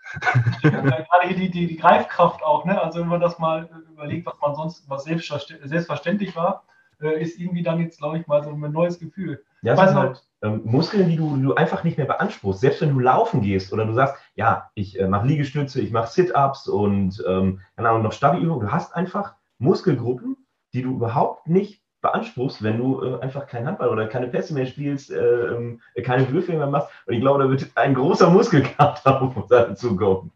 Ja, 0.61 0.69
gerade 0.71 1.27
hier 1.27 1.37
die, 1.37 1.49
die, 1.49 1.67
die 1.67 1.77
Greifkraft 1.77 2.43
auch, 2.43 2.65
ne? 2.65 2.81
Also 2.81 2.99
wenn 2.99 3.07
man 3.07 3.21
das 3.21 3.39
mal 3.39 3.69
überlegt, 3.93 4.25
was 4.25 4.39
man 4.41 4.55
sonst, 4.55 4.89
was 4.89 5.05
selbstverständlich 5.05 6.35
war, 6.35 6.65
äh, 7.03 7.21
ist 7.21 7.39
irgendwie 7.39 7.63
dann 7.63 7.79
jetzt, 7.79 7.99
glaube 7.99 8.17
ich, 8.17 8.27
mal 8.27 8.43
so 8.43 8.49
ein 8.49 8.59
neues 8.71 8.99
Gefühl. 8.99 9.43
Ja, 9.61 9.75
das 9.75 9.89
sind 9.89 9.99
halt 9.99 10.23
ähm, 10.41 10.61
Muskeln, 10.65 11.09
die 11.09 11.15
du, 11.15 11.37
du 11.37 11.55
einfach 11.55 11.83
nicht 11.83 11.97
mehr 11.97 12.07
beanspruchst. 12.07 12.61
Selbst 12.61 12.81
wenn 12.81 12.93
du 12.93 12.99
laufen 12.99 13.41
gehst 13.41 13.71
oder 13.71 13.85
du 13.85 13.93
sagst, 13.93 14.15
ja, 14.35 14.69
ich 14.75 14.99
äh, 14.99 15.07
mache 15.07 15.27
Liegestütze, 15.27 15.81
ich 15.81 15.91
mache 15.91 16.11
Sit-Ups 16.11 16.67
und 16.67 17.23
ähm, 17.27 17.61
keine 17.75 17.89
Ahnung, 17.89 18.03
noch 18.03 18.11
Stabi-Übungen. 18.11 18.67
Du 18.67 18.71
hast 18.71 18.95
einfach 18.95 19.35
Muskelgruppen, 19.57 20.37
die 20.73 20.81
du 20.81 20.95
überhaupt 20.95 21.47
nicht 21.47 21.81
beanspruchst, 22.01 22.61
wenn 22.61 22.77
du 22.77 23.01
äh, 23.01 23.19
einfach 23.21 23.47
keinen 23.47 23.67
Handball 23.67 23.89
oder 23.89 24.07
keine 24.07 24.27
Pässe 24.27 24.53
mehr 24.53 24.65
spielst, 24.65 25.11
äh, 25.11 25.47
ähm, 25.47 25.81
keine 26.03 26.29
Würfel 26.29 26.57
mehr 26.57 26.67
machst. 26.67 26.89
Und 27.05 27.13
ich 27.13 27.21
glaube, 27.21 27.41
da 27.41 27.49
wird 27.49 27.71
ein 27.75 27.93
großer 27.93 28.29
Muskelkater 28.29 29.21
auf 29.21 29.37
uns 29.37 29.47
dazu 29.47 29.95
kommen. 29.95 30.31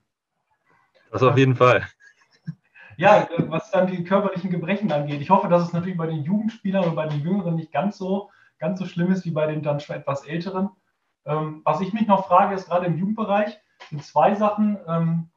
Das 1.12 1.24
auf 1.24 1.38
jeden 1.38 1.55
Fall. 1.55 1.86
Ja, 2.98 3.22
äh, 3.22 3.50
was 3.50 3.72
dann 3.72 3.88
die 3.88 4.04
körperlichen 4.04 4.50
Gebrechen 4.50 4.92
angeht. 4.92 5.22
Ich 5.22 5.30
hoffe, 5.30 5.48
dass 5.48 5.63
es 5.63 5.74
natürlich 5.74 5.98
bei 5.98 6.08
den 6.08 6.24
Jugendspielern 6.24 6.84
und 6.84 6.96
bei 6.96 7.08
den 7.08 7.22
Jüngeren 7.22 7.56
nicht 7.56 7.72
ganz 7.72 7.98
so 7.98 8.30
ganz 8.60 8.80
so 8.80 8.86
schlimm 8.86 9.12
ist 9.12 9.25
wie 9.25 9.32
bei 9.32 9.48
den 9.48 9.62
dann 9.62 9.80
schon 9.80 9.96
etwas 9.96 10.25
älteren. 10.25 10.70
Ähm, 11.25 11.62
was 11.63 11.82
ich 11.82 11.94
mich 11.94 12.08
noch 12.08 12.27
frage, 12.27 12.56
ist 12.56 12.68
gerade 12.68 12.86
im 12.86 12.98
Jugendbereich, 12.98 13.60
sind 13.89 14.04
zwei 14.04 14.36
Sachen. 14.36 14.77
Ähm, 14.88 15.30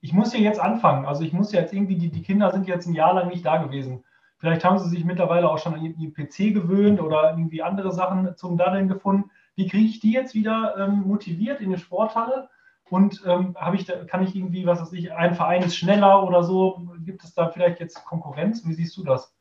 ich 0.00 0.12
muss 0.12 0.32
ja 0.32 0.40
jetzt 0.40 0.60
anfangen. 0.60 1.06
Also 1.06 1.22
ich 1.22 1.32
muss 1.32 1.52
ja 1.52 1.60
jetzt 1.60 1.72
irgendwie, 1.72 1.96
die, 1.96 2.10
die 2.10 2.22
Kinder 2.22 2.50
sind 2.50 2.66
jetzt 2.66 2.86
ein 2.86 2.94
Jahr 2.94 3.14
lang 3.14 3.28
nicht 3.28 3.44
da 3.44 3.58
gewesen. 3.58 4.04
Vielleicht 4.38 4.64
haben 4.64 4.78
sie 4.78 4.88
sich 4.88 5.04
mittlerweile 5.04 5.48
auch 5.48 5.58
schon 5.58 5.74
an 5.74 5.84
ihren 5.84 6.12
PC 6.12 6.54
gewöhnt 6.54 7.00
oder 7.00 7.30
irgendwie 7.30 7.62
andere 7.62 7.92
Sachen 7.92 8.36
zum 8.36 8.56
Daddeln 8.56 8.88
gefunden. 8.88 9.30
Wie 9.54 9.66
kriege 9.66 9.86
ich 9.86 10.00
die 10.00 10.12
jetzt 10.12 10.34
wieder 10.34 10.76
ähm, 10.76 11.04
motiviert 11.06 11.60
in 11.60 11.68
eine 11.68 11.78
Sporthalle? 11.78 12.50
Und 12.88 13.22
ähm, 13.26 13.56
ich 13.74 13.84
da, 13.84 14.04
kann 14.04 14.22
ich 14.22 14.36
irgendwie, 14.36 14.64
was 14.64 14.80
weiß 14.80 14.92
ich, 14.92 15.12
ein 15.12 15.34
Verein 15.34 15.62
ist 15.62 15.76
schneller 15.76 16.22
oder 16.22 16.44
so? 16.44 16.86
Gibt 17.04 17.24
es 17.24 17.34
da 17.34 17.48
vielleicht 17.48 17.80
jetzt 17.80 18.04
Konkurrenz? 18.04 18.64
Wie 18.64 18.74
siehst 18.74 18.96
du 18.96 19.02
das? 19.02 19.32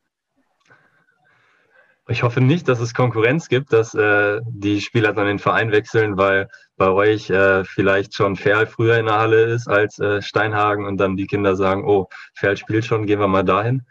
Ich 2.08 2.22
hoffe 2.22 2.40
nicht, 2.42 2.68
dass 2.68 2.80
es 2.80 2.94
Konkurrenz 2.94 3.50
gibt, 3.50 3.74
dass 3.74 3.96
äh, 3.96 4.40
die 4.48 4.80
Spieler 4.82 5.14
dann 5.14 5.26
den 5.26 5.40
Verein 5.40 5.72
wechseln, 5.72 6.18
weil 6.18 6.50
bei 6.78 6.90
euch 6.90 7.32
äh, 7.32 7.64
vielleicht 7.64 8.14
schon 8.14 8.36
Ferl 8.36 8.68
früher 8.68 8.98
in 8.98 9.08
der 9.08 9.18
Halle 9.18 9.44
ist 9.46 9.68
als 9.68 9.98
äh, 10.00 10.22
Steinhagen 10.22 10.86
und 10.86 10.98
dann 10.98 11.18
die 11.18 11.26
Kinder 11.26 11.56
sagen, 11.56 11.84
oh, 11.84 12.08
Ferl 12.36 12.58
spielt 12.58 12.86
schon, 12.86 13.08
gehen 13.08 13.20
wir 13.20 13.28
mal 13.28 13.44
dahin. 13.44 13.86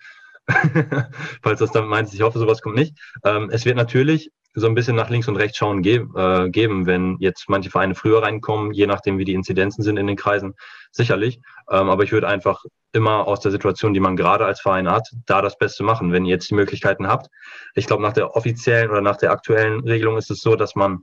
Falls 1.42 1.58
das 1.58 1.72
damit 1.72 1.90
meint, 1.90 2.12
ich 2.12 2.22
hoffe, 2.22 2.38
sowas 2.38 2.60
kommt 2.60 2.76
nicht. 2.76 2.96
Ähm, 3.24 3.50
es 3.50 3.64
wird 3.64 3.76
natürlich 3.76 4.30
so 4.54 4.66
ein 4.66 4.74
bisschen 4.74 4.94
nach 4.96 5.10
links 5.10 5.28
und 5.28 5.36
rechts 5.36 5.58
schauen 5.58 5.82
ge 5.82 6.06
äh, 6.14 6.48
geben, 6.48 6.86
wenn 6.86 7.16
jetzt 7.18 7.48
manche 7.48 7.70
Vereine 7.70 7.94
früher 7.94 8.22
reinkommen, 8.22 8.72
je 8.72 8.86
nachdem, 8.86 9.18
wie 9.18 9.24
die 9.24 9.34
Inzidenzen 9.34 9.82
sind 9.82 9.96
in 9.96 10.06
den 10.06 10.16
Kreisen, 10.16 10.54
sicherlich. 10.92 11.40
Ähm, 11.70 11.90
aber 11.90 12.04
ich 12.04 12.12
würde 12.12 12.28
einfach 12.28 12.64
immer 12.92 13.26
aus 13.26 13.40
der 13.40 13.50
Situation, 13.50 13.94
die 13.94 14.00
man 14.00 14.16
gerade 14.16 14.46
als 14.46 14.60
Verein 14.60 14.88
hat, 14.88 15.08
da 15.26 15.42
das 15.42 15.58
Beste 15.58 15.82
machen, 15.82 16.12
wenn 16.12 16.24
ihr 16.24 16.30
jetzt 16.30 16.48
die 16.50 16.54
Möglichkeiten 16.54 17.08
habt. 17.08 17.28
Ich 17.74 17.86
glaube, 17.86 18.02
nach 18.02 18.12
der 18.12 18.36
offiziellen 18.36 18.90
oder 18.90 19.00
nach 19.00 19.16
der 19.16 19.32
aktuellen 19.32 19.80
Regelung 19.80 20.16
ist 20.16 20.30
es 20.30 20.40
so, 20.40 20.54
dass 20.54 20.76
man 20.76 21.00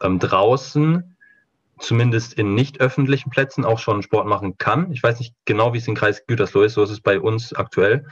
ähm, 0.00 0.20
draußen 0.20 1.16
zumindest 1.80 2.34
in 2.34 2.54
nicht 2.54 2.80
öffentlichen 2.80 3.30
Plätzen 3.30 3.64
auch 3.64 3.78
schon 3.78 4.02
Sport 4.02 4.26
machen 4.26 4.58
kann. 4.58 4.92
Ich 4.92 5.02
weiß 5.02 5.18
nicht 5.18 5.34
genau, 5.44 5.72
wie 5.72 5.78
es 5.78 5.88
im 5.88 5.94
Kreis 5.94 6.26
Gütersloh 6.26 6.62
ist, 6.62 6.74
so 6.74 6.82
ist 6.82 6.90
es 6.90 7.00
bei 7.00 7.20
uns 7.20 7.52
aktuell. 7.52 8.06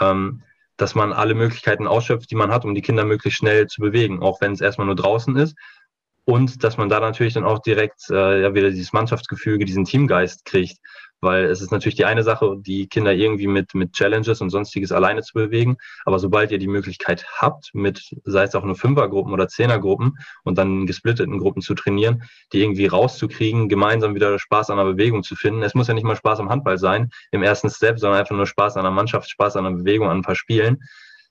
Ähm, 0.00 0.42
dass 0.80 0.94
man 0.94 1.12
alle 1.12 1.34
Möglichkeiten 1.34 1.86
ausschöpft, 1.86 2.30
die 2.30 2.36
man 2.36 2.50
hat, 2.50 2.64
um 2.64 2.74
die 2.74 2.80
Kinder 2.80 3.04
möglichst 3.04 3.38
schnell 3.38 3.66
zu 3.66 3.80
bewegen, 3.80 4.22
auch 4.22 4.40
wenn 4.40 4.52
es 4.52 4.60
erstmal 4.60 4.86
nur 4.86 4.96
draußen 4.96 5.36
ist. 5.36 5.56
Und 6.24 6.64
dass 6.64 6.76
man 6.76 6.88
da 6.88 7.00
natürlich 7.00 7.34
dann 7.34 7.44
auch 7.44 7.58
direkt 7.58 8.08
äh, 8.10 8.42
ja, 8.42 8.54
wieder 8.54 8.70
dieses 8.70 8.92
Mannschaftsgefüge, 8.92 9.64
diesen 9.64 9.84
Teamgeist 9.84 10.44
kriegt. 10.44 10.78
Weil 11.20 11.44
es 11.44 11.60
ist 11.60 11.70
natürlich 11.70 11.96
die 11.96 12.04
eine 12.04 12.22
Sache, 12.22 12.56
die 12.58 12.88
Kinder 12.88 13.12
irgendwie 13.12 13.46
mit, 13.46 13.74
mit 13.74 13.92
Challenges 13.92 14.40
und 14.40 14.50
sonstiges 14.50 14.92
alleine 14.92 15.22
zu 15.22 15.34
bewegen. 15.34 15.76
Aber 16.04 16.18
sobald 16.18 16.50
ihr 16.50 16.58
die 16.58 16.68
Möglichkeit 16.68 17.26
habt, 17.36 17.70
mit, 17.74 18.14
sei 18.24 18.44
es 18.44 18.54
auch 18.54 18.64
nur 18.64 18.74
Fünfergruppen 18.74 19.32
oder 19.32 19.48
Zehnergruppen 19.48 20.18
und 20.44 20.56
dann 20.56 20.86
gesplitteten 20.86 21.38
Gruppen 21.38 21.62
zu 21.62 21.74
trainieren, 21.74 22.22
die 22.52 22.62
irgendwie 22.62 22.86
rauszukriegen, 22.86 23.68
gemeinsam 23.68 24.14
wieder 24.14 24.38
Spaß 24.38 24.70
an 24.70 24.78
der 24.78 24.84
Bewegung 24.84 25.22
zu 25.22 25.36
finden. 25.36 25.62
Es 25.62 25.74
muss 25.74 25.88
ja 25.88 25.94
nicht 25.94 26.04
mal 26.04 26.16
Spaß 26.16 26.40
am 26.40 26.48
Handball 26.48 26.78
sein 26.78 27.10
im 27.32 27.42
ersten 27.42 27.70
Step, 27.70 27.98
sondern 27.98 28.20
einfach 28.20 28.36
nur 28.36 28.46
Spaß 28.46 28.76
an 28.76 28.84
der 28.84 28.92
Mannschaft, 28.92 29.28
Spaß 29.28 29.56
an 29.56 29.64
der 29.64 29.72
Bewegung, 29.72 30.08
an 30.08 30.18
ein 30.18 30.22
paar 30.22 30.34
Spielen. 30.34 30.82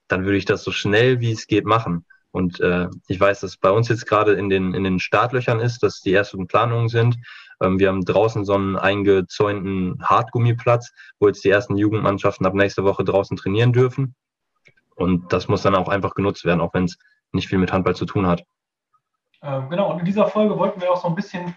Dann 0.08 0.26
würde 0.26 0.38
ich 0.38 0.46
das 0.46 0.64
so 0.64 0.72
schnell 0.72 1.20
wie 1.20 1.32
es 1.32 1.48
geht 1.48 1.66
machen. 1.66 2.06
Und 2.32 2.60
äh, 2.60 2.88
ich 3.08 3.20
weiß, 3.20 3.40
dass 3.40 3.58
bei 3.58 3.72
uns 3.72 3.90
jetzt 3.90 4.06
gerade 4.06 4.34
in 4.34 4.50
den, 4.50 4.74
in 4.74 4.84
den 4.84 5.00
Startlöchern 5.00 5.60
ist, 5.60 5.82
dass 5.82 6.02
die 6.02 6.14
ersten 6.14 6.48
Planungen 6.48 6.90
sind. 6.90 7.18
Ähm, 7.62 7.80
wir 7.80 7.90
haben 7.90 8.06
draußen 8.06 8.46
so 8.46 8.54
einen 8.54 8.78
eingezäunten 8.78 10.02
Hartgummiplatz, 10.04 10.92
wo 11.20 11.28
jetzt 11.28 11.44
die 11.44 11.50
ersten 11.50 11.78
Jugendmannschaften 11.78 12.46
ab 12.46 12.54
nächster 12.54 12.84
Woche 12.84 13.04
draußen 13.04 13.38
trainieren 13.38 13.74
dürfen. 13.74 14.16
Und 14.96 15.32
das 15.32 15.48
muss 15.48 15.62
dann 15.62 15.76
auch 15.76 15.88
einfach 15.88 16.14
genutzt 16.14 16.46
werden, 16.46 16.62
auch 16.62 16.74
wenn 16.74 16.86
es 16.86 16.98
nicht 17.32 17.48
viel 17.48 17.58
mit 17.58 17.72
Handball 17.72 17.96
zu 17.96 18.06
tun 18.06 18.28
hat. 18.28 18.44
Ähm, 19.42 19.70
genau, 19.70 19.92
und 19.92 20.00
in 20.00 20.06
dieser 20.06 20.28
Folge 20.28 20.58
wollten 20.58 20.82
wir 20.82 20.92
auch 20.92 21.02
so 21.02 21.08
ein 21.08 21.16
bisschen, 21.16 21.56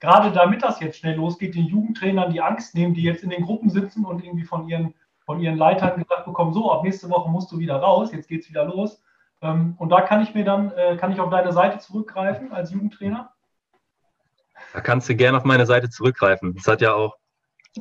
gerade 0.00 0.32
damit 0.32 0.62
das 0.62 0.80
jetzt 0.80 0.98
schnell 0.98 1.16
losgeht, 1.16 1.54
den 1.54 1.66
Jugendtrainern 1.66 2.32
die 2.32 2.40
Angst 2.40 2.74
nehmen, 2.74 2.94
die 2.94 3.02
jetzt 3.02 3.22
in 3.22 3.30
den 3.30 3.44
Gruppen 3.44 3.70
sitzen 3.70 4.04
und 4.04 4.24
irgendwie 4.24 4.44
von 4.44 4.68
ihren, 4.68 4.94
von 5.24 5.40
ihren 5.40 5.56
Leitern 5.56 6.02
gesagt 6.02 6.24
bekommen, 6.24 6.52
so, 6.52 6.72
ab 6.72 6.82
nächste 6.82 7.08
Woche 7.10 7.30
musst 7.30 7.52
du 7.52 7.58
wieder 7.58 7.76
raus, 7.76 8.12
jetzt 8.12 8.28
geht 8.28 8.42
es 8.42 8.48
wieder 8.48 8.64
los. 8.64 9.02
Ähm, 9.42 9.74
und 9.78 9.90
da 9.90 10.00
kann 10.00 10.22
ich 10.22 10.34
mir 10.34 10.44
dann, 10.44 10.72
äh, 10.72 10.96
kann 10.96 11.12
ich 11.12 11.20
auf 11.20 11.30
deine 11.30 11.52
Seite 11.52 11.78
zurückgreifen 11.78 12.52
als 12.52 12.72
Jugendtrainer? 12.72 13.32
Da 14.72 14.80
kannst 14.80 15.08
du 15.08 15.16
gerne 15.16 15.38
auf 15.38 15.44
meine 15.44 15.66
Seite 15.66 15.90
zurückgreifen. 15.90 16.54
Das 16.54 16.66
hat 16.66 16.80
ja 16.80 16.92
auch, 16.94 17.16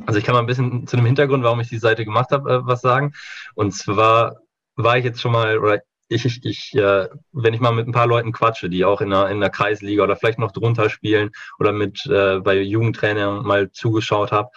also 0.06 0.20
ich 0.20 0.26
kann 0.26 0.34
mal 0.34 0.42
ein 0.42 0.48
bisschen 0.48 0.88
zu 0.88 0.96
dem 0.96 1.06
Hintergrund, 1.06 1.44
warum 1.44 1.60
ich 1.60 1.70
die 1.70 1.78
Seite 1.78 2.06
gemacht 2.06 2.32
habe, 2.32 2.52
äh, 2.52 2.60
was 2.66 2.82
sagen. 2.82 3.14
Und 3.56 3.74
zwar 3.74 4.38
war 4.76 4.98
ich 4.98 5.06
jetzt 5.06 5.22
schon 5.22 5.32
mal, 5.32 5.60
oder 5.60 5.82
ich, 6.08 6.26
ich, 6.26 6.44
ich 6.44 6.76
äh, 6.76 7.08
wenn 7.32 7.54
ich 7.54 7.60
mal 7.60 7.72
mit 7.72 7.88
ein 7.88 7.92
paar 7.92 8.08
Leuten 8.08 8.32
quatsche, 8.32 8.70
die 8.70 8.84
auch 8.84 9.02
in 9.02 9.12
der, 9.12 9.30
in 9.30 9.40
der 9.40 9.52
Kreisliga 9.52 10.04
oder 10.04 10.16
vielleicht 10.16 10.40
noch 10.40 10.52
drunter 10.52 10.90
spielen 10.90 11.30
oder 11.60 11.72
mit 11.72 12.06
äh, 12.08 12.40
bei 12.40 12.60
Jugendtrainern 12.60 13.46
mal 13.46 13.72
zugeschaut 13.72 14.32
habe, 14.32 14.50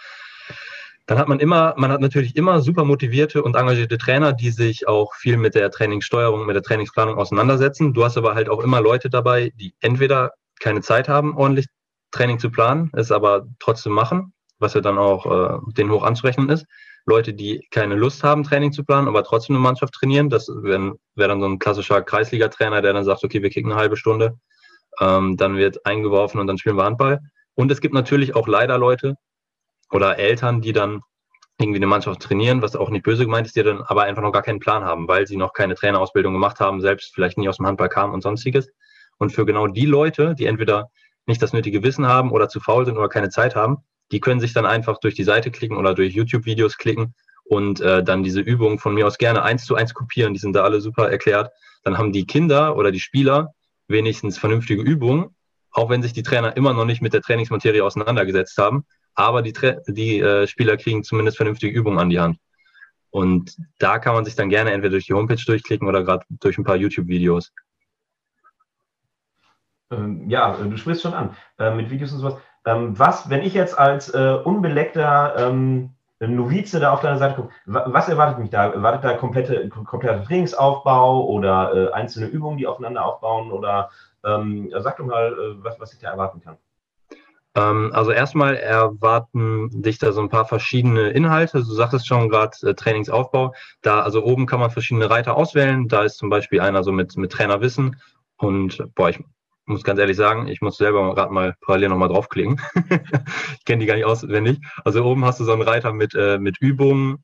dann 1.05 1.17
hat 1.17 1.27
man 1.27 1.39
immer, 1.39 1.75
man 1.77 1.91
hat 1.91 2.01
natürlich 2.01 2.35
immer 2.35 2.61
super 2.61 2.85
motivierte 2.85 3.43
und 3.43 3.55
engagierte 3.55 3.97
Trainer, 3.97 4.33
die 4.33 4.51
sich 4.51 4.87
auch 4.87 5.13
viel 5.15 5.37
mit 5.37 5.53
der 5.53 5.69
Trainingssteuerung, 5.69 6.45
mit 6.45 6.55
der 6.55 6.63
Trainingsplanung 6.63 7.17
auseinandersetzen. 7.17 7.93
Du 7.93 8.03
hast 8.05 8.17
aber 8.17 8.35
halt 8.35 8.49
auch 8.49 8.61
immer 8.61 8.81
Leute 8.81 9.09
dabei, 9.09 9.51
die 9.55 9.75
entweder 9.81 10.31
keine 10.59 10.81
Zeit 10.81 11.09
haben, 11.09 11.35
ordentlich 11.35 11.67
Training 12.13 12.39
zu 12.39 12.49
planen, 12.49 12.89
es 12.93 13.11
aber 13.11 13.45
trotzdem 13.59 13.91
machen, 13.93 14.33
was 14.59 14.75
ja 14.75 14.81
dann 14.81 14.97
auch 14.97 15.25
äh, 15.25 15.59
denen 15.73 15.91
hoch 15.91 16.03
anzurechnen 16.03 16.49
ist. 16.49 16.65
Leute, 17.05 17.33
die 17.33 17.67
keine 17.71 17.95
Lust 17.95 18.23
haben, 18.23 18.43
Training 18.43 18.71
zu 18.71 18.85
planen, 18.85 19.09
aber 19.09 19.23
trotzdem 19.23 19.55
eine 19.55 19.63
Mannschaft 19.63 19.93
trainieren. 19.93 20.29
Das 20.29 20.47
wäre 20.47 20.93
wär 21.15 21.27
dann 21.27 21.41
so 21.41 21.47
ein 21.47 21.59
klassischer 21.59 22.01
Kreisliga-Trainer, 22.01 22.81
der 22.81 22.93
dann 22.93 23.03
sagt, 23.03 23.23
okay, 23.25 23.41
wir 23.41 23.49
kicken 23.49 23.71
eine 23.71 23.81
halbe 23.81 23.97
Stunde, 23.97 24.37
ähm, 25.01 25.35
dann 25.35 25.57
wird 25.57 25.85
eingeworfen 25.85 26.39
und 26.39 26.47
dann 26.47 26.57
spielen 26.57 26.77
wir 26.77 26.85
Handball. 26.85 27.19
Und 27.55 27.71
es 27.71 27.81
gibt 27.81 27.93
natürlich 27.93 28.35
auch 28.35 28.47
leider 28.47 28.77
Leute 28.77 29.15
oder 29.91 30.17
Eltern, 30.17 30.61
die 30.61 30.71
dann 30.71 31.01
irgendwie 31.59 31.79
eine 31.79 31.87
Mannschaft 31.87 32.21
trainieren, 32.21 32.61
was 32.61 32.75
auch 32.75 32.89
nicht 32.89 33.03
böse 33.03 33.25
gemeint 33.25 33.47
ist, 33.47 33.55
die 33.55 33.63
dann 33.63 33.81
aber 33.81 34.03
einfach 34.03 34.21
noch 34.21 34.31
gar 34.31 34.41
keinen 34.41 34.59
Plan 34.59 34.83
haben, 34.83 35.07
weil 35.07 35.27
sie 35.27 35.37
noch 35.37 35.53
keine 35.53 35.75
Trainerausbildung 35.75 36.33
gemacht 36.33 36.59
haben, 36.59 36.81
selbst 36.81 37.13
vielleicht 37.13 37.37
nie 37.37 37.49
aus 37.49 37.57
dem 37.57 37.67
Handball 37.67 37.89
kamen 37.89 38.13
und 38.13 38.21
sonstiges. 38.21 38.69
Und 39.17 39.31
für 39.31 39.45
genau 39.45 39.67
die 39.67 39.85
Leute, 39.85 40.35
die 40.35 40.45
entweder 40.45 40.89
nicht 41.25 41.41
das 41.41 41.53
nötige 41.53 41.83
Wissen 41.83 42.07
haben 42.07 42.31
oder 42.31 42.49
zu 42.49 42.59
faul 42.59 42.85
sind 42.85 42.97
oder 42.97 43.09
keine 43.09 43.29
Zeit 43.29 43.55
haben, 43.55 43.77
die 44.11 44.19
können 44.19 44.39
sich 44.39 44.53
dann 44.53 44.65
einfach 44.65 44.99
durch 44.99 45.15
die 45.15 45.23
Seite 45.23 45.51
klicken 45.51 45.77
oder 45.77 45.95
durch 45.95 46.13
YouTube-Videos 46.13 46.77
klicken 46.77 47.15
und 47.45 47.81
äh, 47.81 48.03
dann 48.03 48.23
diese 48.23 48.41
Übungen 48.41 48.79
von 48.79 48.93
mir 48.93 49.07
aus 49.07 49.17
gerne 49.17 49.43
eins 49.43 49.65
zu 49.65 49.75
eins 49.75 49.93
kopieren. 49.93 50.33
Die 50.33 50.39
sind 50.39 50.53
da 50.53 50.63
alle 50.63 50.81
super 50.81 51.09
erklärt. 51.09 51.51
Dann 51.83 51.97
haben 51.97 52.11
die 52.11 52.25
Kinder 52.25 52.77
oder 52.77 52.91
die 52.91 52.99
Spieler 52.99 53.53
wenigstens 53.87 54.37
vernünftige 54.37 54.81
Übungen, 54.81 55.35
auch 55.71 55.89
wenn 55.89 56.01
sich 56.01 56.13
die 56.13 56.23
Trainer 56.23 56.55
immer 56.55 56.73
noch 56.73 56.85
nicht 56.85 57.01
mit 57.01 57.13
der 57.13 57.21
Trainingsmaterie 57.21 57.81
auseinandergesetzt 57.81 58.57
haben. 58.57 58.85
Aber 59.15 59.41
die, 59.41 59.53
Tra 59.53 59.75
die 59.87 60.19
äh, 60.19 60.47
Spieler 60.47 60.77
kriegen 60.77 61.03
zumindest 61.03 61.37
vernünftige 61.37 61.77
Übungen 61.77 61.99
an 61.99 62.09
die 62.09 62.19
Hand. 62.19 62.37
Und 63.11 63.57
da 63.77 63.99
kann 63.99 64.15
man 64.15 64.25
sich 64.25 64.35
dann 64.35 64.49
gerne 64.49 64.71
entweder 64.71 64.91
durch 64.91 65.05
die 65.05 65.13
Homepage 65.13 65.43
durchklicken 65.45 65.87
oder 65.87 66.03
gerade 66.03 66.25
durch 66.29 66.57
ein 66.57 66.63
paar 66.63 66.77
YouTube-Videos. 66.77 67.51
Ähm, 69.93 70.29
ja, 70.29 70.51
du 70.53 70.77
sprichst 70.77 71.01
schon 71.01 71.13
an 71.13 71.35
äh, 71.59 71.73
mit 71.73 71.89
Videos 71.89 72.11
und 72.11 72.19
sowas. 72.19 72.37
Ähm, 72.65 72.97
was, 72.97 73.29
wenn 73.29 73.41
ich 73.43 73.53
jetzt 73.53 73.77
als 73.77 74.13
äh, 74.13 74.37
unbeleckter 74.43 75.35
ähm, 75.37 75.91
Novize 76.19 76.79
da 76.79 76.93
auf 76.93 77.01
deiner 77.01 77.17
Seite 77.17 77.35
gucke, 77.35 77.53
was 77.65 78.07
erwartet 78.07 78.39
mich 78.39 78.49
da? 78.49 78.67
Erwartet 78.67 79.03
da 79.03 79.13
komplette, 79.15 79.67
kompletter 79.69 80.23
Trainingsaufbau 80.23 81.25
oder 81.27 81.73
äh, 81.75 81.91
einzelne 81.91 82.27
Übungen, 82.27 82.57
die 82.57 82.67
aufeinander 82.67 83.05
aufbauen? 83.05 83.51
Oder 83.51 83.89
ähm, 84.25 84.71
sag 84.77 84.97
doch 84.97 85.05
mal, 85.05 85.33
äh, 85.33 85.63
was, 85.63 85.79
was 85.79 85.93
ich 85.93 85.99
da 85.99 86.11
erwarten 86.11 86.41
kann. 86.41 86.57
Ähm, 87.55 87.91
also 87.93 88.11
erstmal 88.11 88.55
erwarten 88.55 89.69
dich 89.81 89.99
da 89.99 90.11
so 90.11 90.21
ein 90.21 90.29
paar 90.29 90.45
verschiedene 90.45 91.09
Inhalte. 91.09 91.59
Du 91.59 91.73
sagtest 91.73 92.07
schon 92.07 92.29
gerade 92.29 92.55
äh, 92.63 92.73
Trainingsaufbau. 92.73 93.53
Da, 93.81 94.01
also 94.01 94.23
oben 94.23 94.45
kann 94.45 94.59
man 94.59 94.71
verschiedene 94.71 95.09
Reiter 95.09 95.35
auswählen. 95.35 95.87
Da 95.87 96.03
ist 96.03 96.17
zum 96.17 96.29
Beispiel 96.29 96.61
einer 96.61 96.83
so 96.83 96.91
mit, 96.91 97.15
mit 97.17 97.31
Trainerwissen. 97.31 97.97
Und 98.37 98.83
boah, 98.95 99.09
ich 99.09 99.23
muss 99.65 99.83
ganz 99.83 99.99
ehrlich 99.99 100.17
sagen, 100.17 100.47
ich 100.47 100.61
muss 100.61 100.77
selber 100.77 101.13
gerade 101.15 101.33
mal 101.33 101.55
parallel 101.61 101.89
nochmal 101.89 102.09
draufklicken. 102.09 102.59
ich 103.57 103.65
kenne 103.65 103.79
die 103.79 103.85
gar 103.85 103.95
nicht 103.95 104.05
auswendig. 104.05 104.59
Also 104.83 105.03
oben 105.03 105.25
hast 105.25 105.39
du 105.39 105.43
so 105.43 105.53
einen 105.53 105.61
Reiter 105.61 105.93
mit, 105.93 106.13
äh, 106.15 106.37
mit 106.37 106.57
Übungen 106.59 107.23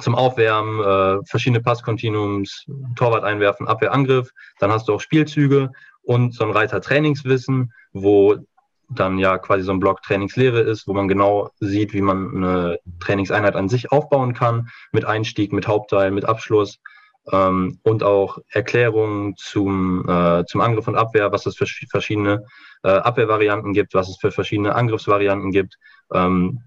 zum 0.00 0.14
Aufwärmen, 0.14 0.80
äh, 0.80 1.24
verschiedene 1.26 1.62
Passkontinuums, 1.62 2.66
Torwart 2.96 3.24
einwerfen, 3.24 3.68
Abwehr, 3.68 3.92
Angriff. 3.92 4.30
Dann 4.58 4.70
hast 4.70 4.88
du 4.88 4.94
auch 4.94 5.00
Spielzüge 5.00 5.70
und 6.02 6.34
so 6.34 6.44
einen 6.44 6.52
Reiter 6.52 6.80
Trainingswissen, 6.80 7.72
wo 7.92 8.36
dann 8.88 9.18
ja 9.18 9.38
quasi 9.38 9.62
so 9.62 9.72
ein 9.72 9.80
Block 9.80 10.02
Trainingslehre 10.02 10.60
ist, 10.60 10.86
wo 10.86 10.92
man 10.92 11.08
genau 11.08 11.50
sieht, 11.60 11.94
wie 11.94 12.02
man 12.02 12.36
eine 12.36 12.78
Trainingseinheit 13.00 13.56
an 13.56 13.68
sich 13.68 13.90
aufbauen 13.90 14.34
kann, 14.34 14.68
mit 14.92 15.04
Einstieg, 15.04 15.52
mit 15.52 15.66
Hauptteil, 15.66 16.10
mit 16.10 16.24
Abschluss 16.24 16.78
ähm, 17.30 17.78
und 17.82 18.02
auch 18.02 18.38
Erklärungen 18.48 19.36
zum, 19.36 20.08
äh, 20.08 20.44
zum 20.46 20.60
Angriff 20.60 20.88
und 20.88 20.96
Abwehr, 20.96 21.30
was 21.32 21.46
es 21.46 21.56
für 21.56 21.66
verschiedene 21.66 22.44
äh, 22.82 22.90
Abwehrvarianten 22.90 23.72
gibt, 23.72 23.94
was 23.94 24.08
es 24.08 24.18
für 24.20 24.32
verschiedene 24.32 24.74
Angriffsvarianten 24.74 25.52
gibt, 25.52 25.78
ähm, 26.12 26.62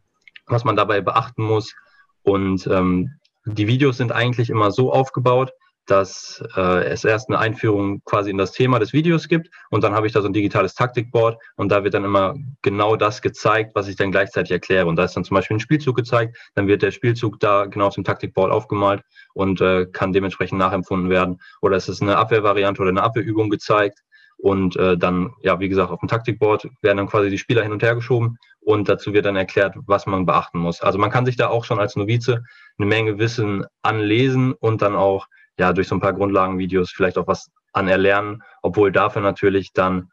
was 0.47 0.63
man 0.63 0.75
dabei 0.75 1.01
beachten 1.01 1.43
muss. 1.43 1.75
Und 2.23 2.67
ähm, 2.67 3.11
die 3.45 3.67
Videos 3.67 3.97
sind 3.97 4.11
eigentlich 4.11 4.49
immer 4.49 4.71
so 4.71 4.91
aufgebaut, 4.93 5.51
dass 5.85 6.43
äh, 6.55 6.85
es 6.85 7.03
erst 7.03 7.29
eine 7.29 7.39
Einführung 7.39 8.01
quasi 8.05 8.29
in 8.31 8.37
das 8.37 8.51
Thema 8.51 8.79
des 8.79 8.93
Videos 8.93 9.27
gibt 9.27 9.49
und 9.69 9.83
dann 9.83 9.93
habe 9.93 10.07
ich 10.07 10.13
da 10.13 10.21
so 10.21 10.27
ein 10.27 10.33
digitales 10.33 10.73
Taktikboard 10.73 11.37
und 11.55 11.69
da 11.71 11.83
wird 11.83 11.93
dann 11.93 12.03
immer 12.03 12.35
genau 12.61 12.95
das 12.95 13.21
gezeigt, 13.21 13.71
was 13.75 13.87
ich 13.87 13.95
dann 13.95 14.11
gleichzeitig 14.11 14.51
erkläre. 14.51 14.87
Und 14.87 14.95
da 14.95 15.05
ist 15.05 15.15
dann 15.15 15.23
zum 15.23 15.35
Beispiel 15.35 15.57
ein 15.57 15.61
Spielzug 15.61 15.95
gezeigt, 15.95 16.37
dann 16.55 16.67
wird 16.67 16.81
der 16.81 16.91
Spielzug 16.91 17.39
da 17.39 17.65
genau 17.65 17.87
auf 17.87 17.95
dem 17.95 18.03
Taktikboard 18.03 18.51
aufgemalt 18.51 19.01
und 19.33 19.61
äh, 19.61 19.85
kann 19.85 20.13
dementsprechend 20.13 20.59
nachempfunden 20.59 21.09
werden. 21.09 21.39
Oder 21.61 21.77
es 21.77 21.89
ist 21.89 22.01
eine 22.01 22.17
Abwehrvariante 22.17 22.81
oder 22.81 22.89
eine 22.89 23.03
Abwehrübung 23.03 23.49
gezeigt 23.49 23.99
und 24.37 24.75
äh, 24.75 24.97
dann, 24.97 25.33
ja, 25.41 25.59
wie 25.59 25.69
gesagt, 25.69 25.91
auf 25.91 25.99
dem 25.99 26.09
Taktikboard 26.09 26.67
werden 26.81 26.97
dann 26.97 27.07
quasi 27.07 27.29
die 27.29 27.37
Spieler 27.37 27.63
hin 27.63 27.71
und 27.71 27.83
her 27.83 27.95
geschoben 27.95 28.37
und 28.59 28.89
dazu 28.89 29.13
wird 29.13 29.25
dann 29.25 29.35
erklärt, 29.35 29.75
was 29.85 30.05
man 30.05 30.25
beachten 30.25 30.59
muss. 30.59 30.81
Also 30.81 30.97
man 30.97 31.11
kann 31.11 31.25
sich 31.25 31.37
da 31.37 31.47
auch 31.47 31.65
schon 31.65 31.79
als 31.79 31.95
Novize 31.95 32.43
eine 32.77 32.87
Menge 32.87 33.17
Wissen 33.17 33.65
anlesen 33.81 34.53
und 34.53 34.81
dann 34.81 34.95
auch 34.95 35.27
ja 35.57 35.73
durch 35.73 35.87
so 35.87 35.95
ein 35.95 36.01
paar 36.01 36.13
Grundlagenvideos 36.13 36.91
vielleicht 36.91 37.17
auch 37.17 37.27
was 37.27 37.51
anerlernen, 37.73 38.43
obwohl 38.61 38.91
dafür 38.91 39.21
natürlich 39.21 39.73
dann 39.73 40.09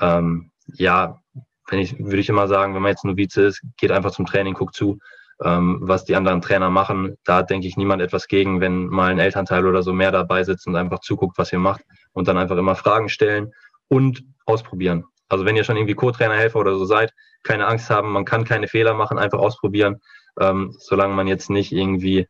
ähm, 0.00 0.50
ja, 0.74 1.20
wenn 1.68 1.78
ich 1.78 1.98
würde 1.98 2.18
ich 2.18 2.28
immer 2.28 2.48
sagen, 2.48 2.74
wenn 2.74 2.82
man 2.82 2.90
jetzt 2.90 3.04
Novize 3.04 3.42
ist, 3.42 3.62
geht 3.76 3.90
einfach 3.90 4.12
zum 4.12 4.26
Training, 4.26 4.54
guckt 4.54 4.74
zu, 4.74 4.98
ähm, 5.44 5.78
was 5.82 6.04
die 6.04 6.16
anderen 6.16 6.40
Trainer 6.40 6.70
machen. 6.70 7.16
Da 7.24 7.42
denke 7.42 7.66
ich 7.66 7.76
niemand 7.76 8.02
etwas 8.02 8.28
gegen, 8.28 8.60
wenn 8.60 8.86
mal 8.86 9.10
ein 9.10 9.18
Elternteil 9.18 9.66
oder 9.66 9.82
so 9.82 9.92
mehr 9.92 10.12
dabei 10.12 10.44
sitzt 10.44 10.66
und 10.66 10.76
einfach 10.76 11.00
zuguckt, 11.00 11.38
was 11.38 11.52
ihr 11.52 11.58
macht 11.58 11.82
und 12.12 12.28
dann 12.28 12.38
einfach 12.38 12.56
immer 12.56 12.76
Fragen 12.76 13.08
stellen 13.08 13.52
und 13.88 14.24
ausprobieren. 14.46 15.04
Also 15.28 15.44
wenn 15.44 15.56
ihr 15.56 15.64
schon 15.64 15.76
irgendwie 15.76 15.94
Co-Trainer, 15.94 16.34
Helfer 16.34 16.60
oder 16.60 16.76
so 16.78 16.84
seid, 16.84 17.12
keine 17.42 17.66
Angst 17.66 17.90
haben, 17.90 18.12
man 18.12 18.24
kann 18.24 18.44
keine 18.44 18.68
Fehler 18.68 18.94
machen, 18.94 19.18
einfach 19.18 19.38
ausprobieren, 19.38 20.00
ähm, 20.40 20.74
solange 20.78 21.14
man 21.14 21.26
jetzt 21.26 21.50
nicht 21.50 21.72
irgendwie 21.72 22.28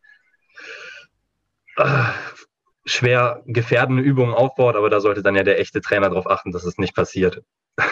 schwer 2.85 3.43
gefährdende 3.47 4.03
Übungen 4.03 4.35
aufbaut, 4.35 4.77
aber 4.77 4.91
da 4.91 5.01
sollte 5.01 5.23
dann 5.23 5.35
ja 5.35 5.43
der 5.43 5.61
echte 5.61 5.81
Trainer 5.81 6.09
darauf 6.09 6.29
achten, 6.31 6.53
dass 6.53 6.65
es 6.65 6.79
nicht 6.79 6.95
passiert. 6.95 7.43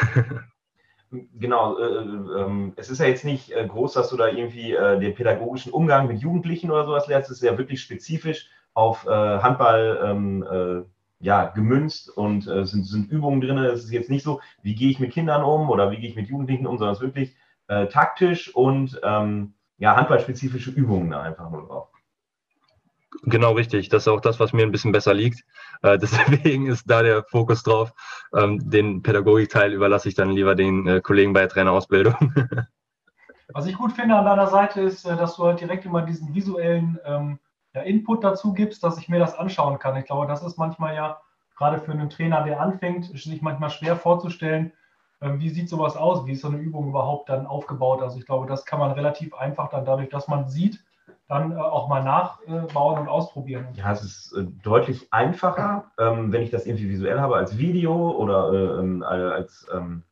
Genau, 1.35 1.79
äh, 1.79 1.85
äh, 1.85 2.73
es 2.77 2.91
ist 2.91 2.99
ja 2.99 3.07
jetzt 3.07 3.25
nicht 3.25 3.53
äh, 3.53 3.67
groß, 3.67 3.93
dass 3.93 4.09
du 4.09 4.17
da 4.17 4.29
irgendwie 4.29 4.73
äh, 4.73 4.99
den 4.99 5.15
pädagogischen 5.15 5.73
Umgang 5.73 6.09
mit 6.09 6.21
Jugendlichen 6.21 6.71
oder 6.71 6.85
sowas 6.85 7.07
lernst. 7.07 7.31
Es 7.31 7.39
ist 7.39 7.45
ja 7.45 7.57
wirklich 7.57 7.81
spezifisch 7.81 8.49
auf 8.73 9.07
äh, 9.07 9.11
Handball 9.11 10.01
ähm, 10.03 10.43
äh, 10.43 10.83
ja, 11.25 11.47
gemünzt 11.47 12.11
und 12.11 12.47
es 12.47 12.73
sind, 12.73 12.85
sind, 12.85 13.11
Übungen 13.11 13.41
drin. 13.41 13.59
Es 13.59 13.85
ist 13.85 13.93
jetzt 13.93 14.11
nicht 14.11 14.25
so, 14.25 14.41
wie 14.63 14.75
gehe 14.75 14.91
ich 14.91 14.99
mit 14.99 15.13
Kindern 15.13 15.45
um 15.45 15.71
oder 15.71 15.91
wie 15.91 15.97
gehe 15.97 16.11
ich 16.11 16.17
mit 16.17 16.29
Jugendlichen 16.29 16.67
um, 16.67 16.77
sondern 16.77 16.93
es 16.95 16.99
ist 16.99 17.07
wirklich 17.07 17.37
taktisch 17.67 18.55
und 18.55 19.01
ähm, 19.03 19.55
ja, 19.79 19.97
handballspezifische 19.97 20.71
Übungen 20.71 21.13
da 21.13 21.23
einfach 21.23 21.51
nur 21.51 21.67
drauf. 21.67 21.94
Genau 23.23 23.53
richtig. 23.53 23.89
Das 23.89 24.03
ist 24.03 24.09
auch 24.09 24.21
das, 24.21 24.41
was 24.41 24.53
mir 24.53 24.63
ein 24.63 24.73
bisschen 24.73 24.93
besser 24.93 25.15
liegt. 25.15 25.45
Äh, 25.83 25.99
deswegen 26.03 26.67
ist 26.67 26.85
da 26.91 27.03
der 27.03 27.25
Fokus 27.25 27.63
drauf. 27.63 27.93
Ähm, 28.35 28.71
den 28.71 29.03
Pädagogikteil 29.03 29.73
überlasse 29.73 30.09
ich 30.09 30.15
dann 30.15 30.31
lieber 30.31 30.55
den 30.55 30.87
äh, 30.87 31.01
Kollegen 31.01 31.33
bei 31.33 31.41
der 31.41 31.49
Trainerausbildung. 31.49 32.35
Was 33.53 33.67
ich 33.67 33.77
gut 33.77 33.93
finde 33.93 34.17
an 34.17 34.25
deiner 34.25 34.47
Seite 34.47 34.81
ist, 34.81 35.05
äh, 35.05 35.17
dass 35.17 35.37
du 35.37 35.45
halt 35.45 35.61
direkt 35.61 35.85
immer 35.85 36.03
diesen 36.03 36.35
visuellen 36.35 36.99
ähm, 37.05 37.39
ja, 37.75 37.83
Input 37.83 38.25
dazu 38.25 38.53
gibst, 38.53 38.83
dass 38.83 38.99
ich 38.99 39.09
mir 39.09 39.19
das 39.19 39.39
anschauen 39.39 39.79
kann. 39.79 39.97
Ich 39.97 40.07
glaube, 40.07 40.27
das 40.27 40.43
ist 40.43 40.59
manchmal 40.59 40.95
ja 40.95 41.21
gerade 41.57 41.79
für 41.79 41.93
einen 41.93 42.11
Trainer, 42.11 42.43
der 42.43 42.61
anfängt, 42.61 43.07
sich 43.17 43.43
manchmal 43.43 43.71
schwer 43.71 43.97
vorzustellen, 43.97 44.73
ähm, 45.21 45.41
wie 45.41 45.51
sieht 45.51 45.69
sowas 45.69 45.97
aus, 45.97 46.27
wie 46.27 46.33
ist 46.33 46.41
so 46.41 46.49
eine 46.49 46.59
Übung 46.59 46.89
überhaupt 46.89 47.29
dann 47.29 47.47
aufgebaut. 47.47 48.03
Also 48.03 48.19
ich 48.19 48.27
glaube, 48.27 48.47
das 48.47 48.65
kann 48.65 48.79
man 48.79 48.93
relativ 48.93 49.35
einfach 49.35 49.69
dann 49.71 49.85
dadurch, 49.85 50.09
dass 50.09 50.29
man 50.29 50.49
sieht, 50.49 50.85
dann 51.29 51.53
äh, 51.53 51.57
auch 51.57 51.89
mal 51.89 52.03
nachbauen 52.03 53.01
und 53.01 53.09
ausprobieren. 53.09 53.69
Ja, 53.75 53.93
es 53.93 54.03
ist 54.03 54.33
äh, 54.33 54.45
deutlich 54.63 55.13
einfacher, 55.13 55.91
ähm, 55.99 56.33
wenn 56.33 56.43
ich 56.43 56.51
das 56.51 56.67
irgendwie 56.67 56.89
visuell 56.89 57.21
habe 57.21 57.37
als 57.37 57.57
Video 57.59 58.11
oder 58.13 58.53
äh, 58.53 58.81
ähm, 58.81 59.03
als 59.03 59.67
ähm, 59.73 60.03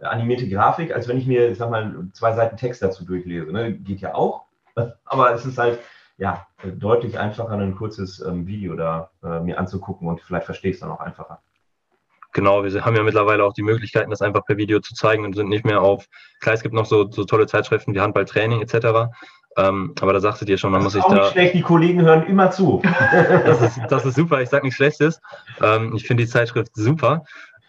animierte 0.00 0.48
Grafik, 0.48 0.94
als 0.94 1.08
wenn 1.08 1.18
ich 1.18 1.26
mir, 1.26 1.48
ich 1.48 1.58
sag 1.58 1.70
mal, 1.70 2.08
zwei 2.12 2.32
Seiten 2.32 2.56
Text 2.56 2.82
dazu 2.82 3.04
durchlese. 3.04 3.52
Ne? 3.52 3.74
Geht 3.74 4.00
ja 4.00 4.14
auch, 4.14 4.44
aber 5.04 5.32
es 5.32 5.44
ist 5.44 5.58
halt 5.58 5.78
ja 6.18 6.46
deutlich 6.64 7.18
einfacher, 7.18 7.52
ein 7.52 7.76
kurzes 7.76 8.20
ähm, 8.20 8.46
Video 8.46 8.74
da 8.74 9.10
äh, 9.22 9.40
mir 9.40 9.58
anzugucken 9.58 10.08
und 10.08 10.22
vielleicht 10.22 10.46
verstehe 10.46 10.70
ich 10.70 10.76
es 10.76 10.80
dann 10.80 10.90
auch 10.90 11.00
einfacher. 11.00 11.40
Genau, 12.32 12.64
wir 12.64 12.84
haben 12.84 12.96
ja 12.96 13.02
mittlerweile 13.02 13.44
auch 13.44 13.54
die 13.54 13.62
Möglichkeiten, 13.62 14.10
das 14.10 14.20
einfach 14.20 14.44
per 14.44 14.58
Video 14.58 14.80
zu 14.80 14.94
zeigen 14.94 15.24
und 15.24 15.34
sind 15.34 15.48
nicht 15.48 15.64
mehr 15.64 15.80
auf, 15.80 16.06
klar, 16.40 16.54
es 16.54 16.62
gibt 16.62 16.74
noch 16.74 16.84
so, 16.84 17.10
so 17.10 17.24
tolle 17.24 17.46
Zeitschriften 17.46 17.94
wie 17.94 18.00
Handballtraining 18.00 18.60
etc., 18.60 19.10
ähm, 19.56 19.94
aber 20.00 20.12
da 20.12 20.20
sagst 20.20 20.42
du 20.42 20.44
dir 20.44 20.58
schon, 20.58 20.70
man 20.70 20.82
das 20.82 20.94
muss 20.94 21.02
sich 21.02 21.04
da. 21.04 21.22
Nicht 21.22 21.32
schlecht, 21.32 21.54
die 21.54 21.62
Kollegen 21.62 22.02
hören 22.02 22.26
immer 22.26 22.50
zu. 22.50 22.82
das, 23.46 23.62
ist, 23.62 23.80
das 23.88 24.04
ist 24.04 24.16
super, 24.16 24.40
ich 24.40 24.50
sage 24.50 24.64
nichts 24.64 24.76
Schlechtes. 24.76 25.20
Ähm, 25.62 25.94
ich 25.96 26.06
finde 26.06 26.24
die 26.24 26.30
Zeitschrift 26.30 26.72
super. 26.74 27.24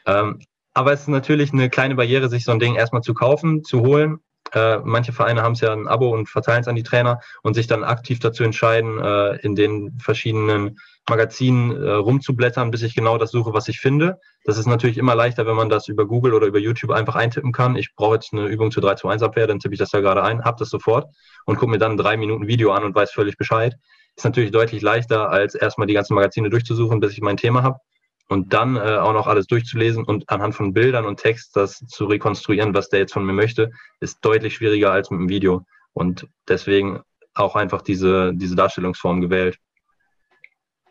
Ähm, 0.06 0.40
aber 0.74 0.94
es 0.94 1.02
ist 1.02 1.08
natürlich 1.08 1.54
eine 1.54 1.70
kleine 1.70 1.96
Barriere, 1.96 2.30
sich 2.30 2.44
so 2.44 2.52
ein 2.52 2.60
Ding 2.60 2.76
erstmal 2.76 3.02
zu 3.02 3.14
kaufen, 3.14 3.64
zu 3.64 3.82
holen. 3.82 4.20
Äh, 4.54 4.80
manche 4.84 5.14
Vereine 5.14 5.42
haben 5.42 5.54
es 5.54 5.62
ja 5.62 5.74
ein 5.74 5.88
Abo 5.88 6.10
und 6.10 6.30
verteilen 6.30 6.62
es 6.62 6.68
an 6.68 6.76
die 6.76 6.84
Trainer 6.84 7.20
und 7.44 7.54
sich 7.54 7.68
dann 7.68 7.84
aktiv 7.84 8.20
dazu 8.20 8.44
entscheiden, 8.44 9.00
äh, 9.00 9.36
in 9.38 9.56
den 9.56 9.98
verschiedenen 10.00 10.80
Magazinen 11.10 11.72
äh, 11.82 11.92
rumzublättern, 11.92 12.72
bis 12.72 12.82
ich 12.82 12.96
genau 12.96 13.18
das 13.18 13.32
suche, 13.32 13.54
was 13.54 13.68
ich 13.68 13.80
finde. 13.80 14.20
Das 14.44 14.58
ist 14.58 14.66
natürlich 14.66 14.98
immer 14.98 15.16
leichter, 15.16 15.46
wenn 15.46 15.56
man 15.56 15.70
das 15.70 15.88
über 15.88 16.06
Google 16.06 16.34
oder 16.34 16.48
über 16.48 16.60
YouTube 16.60 16.92
einfach 16.92 17.16
eintippen 17.16 17.52
kann. 17.52 17.76
Ich 17.76 17.96
brauche 17.96 18.16
jetzt 18.16 18.34
eine 18.34 18.46
Übung 18.46 18.72
zur 18.72 18.84
3 18.84 18.96
2 18.96 19.12
1 19.14 19.24
Abwehr, 19.24 19.48
dann 19.48 19.60
tippe 19.60 19.74
ich 19.74 19.80
das 19.80 19.90
da 19.90 20.02
gerade 20.02 20.24
ein, 20.24 20.44
habe 20.44 20.58
das 20.60 20.70
sofort 20.70 21.08
und 21.46 21.58
gucke 21.58 21.72
mir 21.72 21.78
dann 21.78 21.98
drei 21.98 22.18
Minuten 22.18 22.48
Video 22.48 22.72
an 22.72 22.84
und 22.84 22.96
weiß 22.96 23.12
völlig 23.12 23.38
Bescheid. 23.38 23.76
Ist 24.16 24.26
natürlich 24.26 24.52
deutlich 24.52 24.82
leichter, 24.82 25.30
als 25.30 25.56
erstmal 25.56 25.88
die 25.88 25.94
ganzen 25.94 26.16
Magazine 26.16 26.50
durchzusuchen, 26.50 27.00
bis 27.00 27.14
ich 27.14 27.22
mein 27.22 27.38
Thema 27.38 27.64
habe 27.64 27.80
und 28.28 28.54
dann 28.54 28.76
äh, 28.76 28.98
auch 28.98 29.14
noch 29.14 29.28
alles 29.28 29.48
durchzulesen 29.48 30.04
und 30.04 30.30
anhand 30.30 30.56
von 30.56 30.74
Bildern 30.74 31.06
und 31.06 31.20
Text 31.20 31.56
das 31.56 31.80
zu 31.88 32.06
rekonstruieren, 32.06 32.74
was 32.74 32.90
der 32.90 33.00
jetzt 33.00 33.14
von 33.14 33.26
mir 33.26 33.34
möchte, 33.34 33.72
ist 34.00 34.24
deutlich 34.24 34.56
schwieriger 34.56 34.92
als 34.92 35.10
mit 35.10 35.20
dem 35.20 35.30
Video. 35.30 35.66
Und 35.94 36.28
deswegen 36.48 37.02
auch 37.34 37.56
einfach 37.56 37.82
diese, 37.82 38.34
diese 38.34 38.56
Darstellungsform 38.56 39.22
gewählt. 39.22 39.58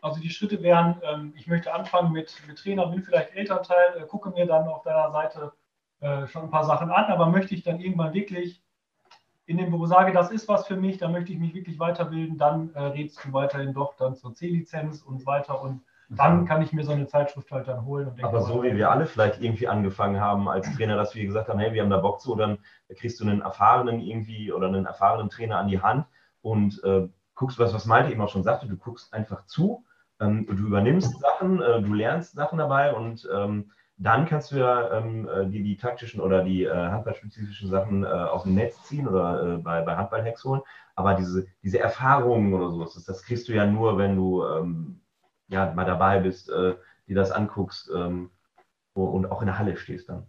Also 0.01 0.19
die 0.19 0.29
Schritte 0.29 0.61
wären, 0.61 1.01
ähm, 1.03 1.33
ich 1.35 1.47
möchte 1.47 1.73
anfangen 1.73 2.11
mit, 2.11 2.35
mit 2.47 2.57
Trainer, 2.57 2.87
bin 2.87 3.03
vielleicht 3.03 3.33
Elternteil, 3.33 3.97
äh, 3.97 4.05
gucke 4.05 4.29
mir 4.29 4.45
dann 4.45 4.67
auf 4.67 4.83
deiner 4.83 5.11
Seite 5.11 5.53
äh, 5.99 6.27
schon 6.27 6.43
ein 6.43 6.49
paar 6.49 6.65
Sachen 6.65 6.89
an, 6.89 7.05
aber 7.05 7.27
möchte 7.27 7.55
ich 7.55 7.63
dann 7.63 7.79
irgendwann 7.79 8.13
wirklich 8.13 8.61
in 9.47 9.57
dem, 9.57 9.73
ich 9.73 9.89
sage, 9.89 10.11
das 10.11 10.29
ist 10.29 10.47
was 10.47 10.67
für 10.67 10.75
mich, 10.75 10.97
da 10.97 11.07
möchte 11.07 11.31
ich 11.31 11.39
mich 11.39 11.53
wirklich 11.53 11.79
weiterbilden, 11.79 12.37
dann 12.37 12.73
äh, 12.73 12.79
rätst 12.83 13.23
du 13.23 13.33
weiterhin 13.33 13.73
doch 13.73 13.95
dann 13.95 14.15
zur 14.15 14.33
C-Lizenz 14.33 15.01
und 15.01 15.25
weiter 15.25 15.61
und 15.61 15.81
dann 16.09 16.45
kann 16.45 16.61
ich 16.61 16.73
mir 16.73 16.83
so 16.83 16.91
eine 16.91 17.07
Zeitschrift 17.07 17.51
halt 17.51 17.67
dann 17.67 17.85
holen. 17.85 18.11
Aber 18.21 18.41
so 18.41 18.63
wie 18.63 18.75
wir 18.75 18.91
alle 18.91 19.05
vielleicht 19.05 19.41
irgendwie 19.41 19.67
angefangen 19.67 20.19
haben 20.19 20.47
als 20.47 20.73
Trainer, 20.75 20.95
dass 20.95 21.15
wir 21.15 21.25
gesagt 21.25 21.49
haben, 21.49 21.59
hey, 21.59 21.73
wir 21.73 21.81
haben 21.81 21.89
da 21.89 21.97
Bock 21.97 22.21
zu, 22.21 22.35
dann 22.35 22.59
kriegst 22.95 23.19
du 23.19 23.25
einen 23.25 23.41
erfahrenen 23.41 23.99
irgendwie 23.99 24.51
oder 24.51 24.67
einen 24.67 24.85
erfahrenen 24.85 25.29
Trainer 25.29 25.57
an 25.57 25.67
die 25.67 25.81
Hand 25.81 26.05
und 26.41 26.81
äh, 26.83 27.07
guckst, 27.35 27.59
was, 27.59 27.73
was 27.73 27.85
Malte 27.85 28.11
eben 28.11 28.21
auch 28.21 28.29
schon 28.29 28.43
sagte, 28.43 28.67
du 28.67 28.77
guckst 28.77 29.13
einfach 29.13 29.45
zu 29.45 29.83
ähm, 30.19 30.45
du 30.47 30.53
übernimmst 30.53 31.19
Sachen, 31.19 31.61
äh, 31.61 31.81
du 31.81 31.93
lernst 31.93 32.33
Sachen 32.33 32.57
dabei 32.57 32.93
und 32.93 33.27
ähm, 33.33 33.71
dann 33.97 34.25
kannst 34.25 34.51
du 34.51 34.57
ja 34.57 34.91
ähm, 34.97 35.27
äh, 35.27 35.47
die, 35.47 35.63
die 35.63 35.77
taktischen 35.77 36.21
oder 36.21 36.43
die 36.43 36.63
äh, 36.63 36.71
handballspezifischen 36.71 37.69
Sachen 37.69 38.03
äh, 38.03 38.07
aus 38.07 38.43
dem 38.43 38.53
Netz 38.53 38.83
ziehen 38.83 39.07
oder 39.07 39.55
äh, 39.55 39.57
bei, 39.57 39.81
bei 39.81 39.95
Handballhacks 39.95 40.43
holen. 40.43 40.61
Aber 40.95 41.15
diese, 41.15 41.47
diese 41.63 41.79
Erfahrungen 41.79 42.53
oder 42.53 42.69
sowas, 42.69 42.93
das, 42.93 43.05
das 43.05 43.23
kriegst 43.23 43.47
du 43.47 43.53
ja 43.53 43.65
nur, 43.65 43.97
wenn 43.97 44.15
du 44.15 44.43
ähm, 44.45 45.01
ja, 45.47 45.71
mal 45.73 45.85
dabei 45.85 46.19
bist, 46.19 46.49
äh, 46.49 46.75
dir 47.07 47.15
das 47.15 47.31
anguckst 47.31 47.89
ähm, 47.95 48.31
und 48.93 49.31
auch 49.31 49.41
in 49.41 49.47
der 49.47 49.59
Halle 49.59 49.77
stehst 49.77 50.09
dann. 50.09 50.27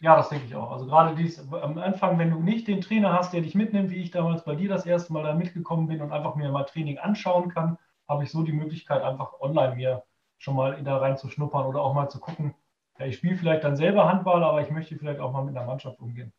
Ja, 0.00 0.16
das 0.16 0.28
denke 0.28 0.46
ich 0.46 0.54
auch. 0.54 0.70
Also 0.70 0.86
gerade 0.86 1.14
dies 1.14 1.38
am 1.50 1.78
Anfang, 1.78 2.18
wenn 2.18 2.30
du 2.30 2.40
nicht 2.40 2.68
den 2.68 2.80
Trainer 2.80 3.12
hast, 3.12 3.32
der 3.32 3.40
dich 3.40 3.54
mitnimmt, 3.54 3.90
wie 3.90 4.02
ich 4.02 4.10
damals 4.10 4.44
bei 4.44 4.54
dir 4.54 4.68
das 4.68 4.84
erste 4.84 5.12
Mal 5.12 5.22
da 5.22 5.34
mitgekommen 5.34 5.88
bin 5.88 6.02
und 6.02 6.12
einfach 6.12 6.34
mir 6.34 6.50
mal 6.50 6.64
Training 6.64 6.98
anschauen 6.98 7.48
kann, 7.48 7.78
habe 8.08 8.24
ich 8.24 8.30
so 8.30 8.42
die 8.42 8.52
Möglichkeit, 8.52 9.02
einfach 9.02 9.40
online 9.40 9.76
mir 9.76 10.02
schon 10.38 10.56
mal 10.56 10.82
da 10.82 10.98
rein 10.98 11.16
zu 11.16 11.30
schnuppern 11.30 11.66
oder 11.66 11.80
auch 11.80 11.94
mal 11.94 12.08
zu 12.08 12.20
gucken. 12.20 12.54
Ja, 12.98 13.06
ich 13.06 13.16
spiele 13.16 13.36
vielleicht 13.36 13.64
dann 13.64 13.76
selber 13.76 14.06
Handball, 14.06 14.44
aber 14.44 14.60
ich 14.60 14.70
möchte 14.70 14.96
vielleicht 14.96 15.20
auch 15.20 15.32
mal 15.32 15.42
mit 15.42 15.56
einer 15.56 15.66
Mannschaft 15.66 16.00
umgehen. 16.00 16.32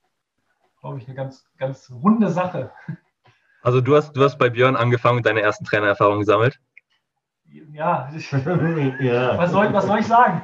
Glaube 0.79 0.99
ich, 0.99 1.07
eine 1.07 1.15
ganz, 1.15 1.49
ganz 1.57 1.91
runde 1.91 2.29
Sache. 2.29 2.71
Also 3.63 3.81
du 3.81 3.95
hast, 3.95 4.13
du 4.13 4.23
hast 4.23 4.37
bei 4.37 4.51
Björn 4.51 4.75
angefangen 4.75 5.17
und 5.17 5.25
deine 5.25 5.41
ersten 5.41 5.65
Trainererfahrungen 5.65 6.19
gesammelt? 6.19 6.59
Ja, 7.71 8.09
ja. 8.99 9.37
Was, 9.37 9.51
soll, 9.51 9.71
was 9.73 9.85
soll 9.85 9.99
ich 9.99 10.07
sagen? 10.07 10.43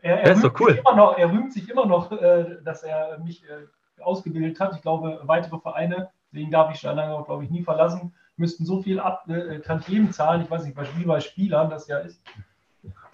Er, 0.00 0.22
er, 0.22 0.32
ist 0.32 0.44
doch 0.44 0.58
cool. 0.60 0.80
noch, 0.96 1.18
er 1.18 1.30
rühmt 1.30 1.52
sich 1.52 1.68
immer 1.68 1.86
noch, 1.86 2.12
äh, 2.12 2.58
dass 2.64 2.82
er 2.82 3.18
mich 3.18 3.44
äh, 3.44 4.02
ausgebildet 4.02 4.60
hat. 4.60 4.74
Ich 4.74 4.82
glaube, 4.82 5.20
weitere 5.24 5.58
Vereine, 5.58 6.10
deswegen 6.32 6.50
darf 6.50 6.72
ich 6.72 6.78
Steinlanger, 6.78 7.22
glaube 7.24 7.44
ich, 7.44 7.50
nie 7.50 7.62
verlassen, 7.62 8.14
müssten 8.36 8.64
so 8.64 8.82
viel 8.82 9.00
ab, 9.00 9.28
äh, 9.28 9.60
Tantiemen 9.60 10.12
zahlen. 10.12 10.42
Ich 10.42 10.50
weiß 10.50 10.64
nicht, 10.64 10.76
wie 10.98 11.04
bei 11.04 11.20
Spielern 11.20 11.70
das 11.70 11.88
ja 11.88 11.98
ist. 11.98 12.22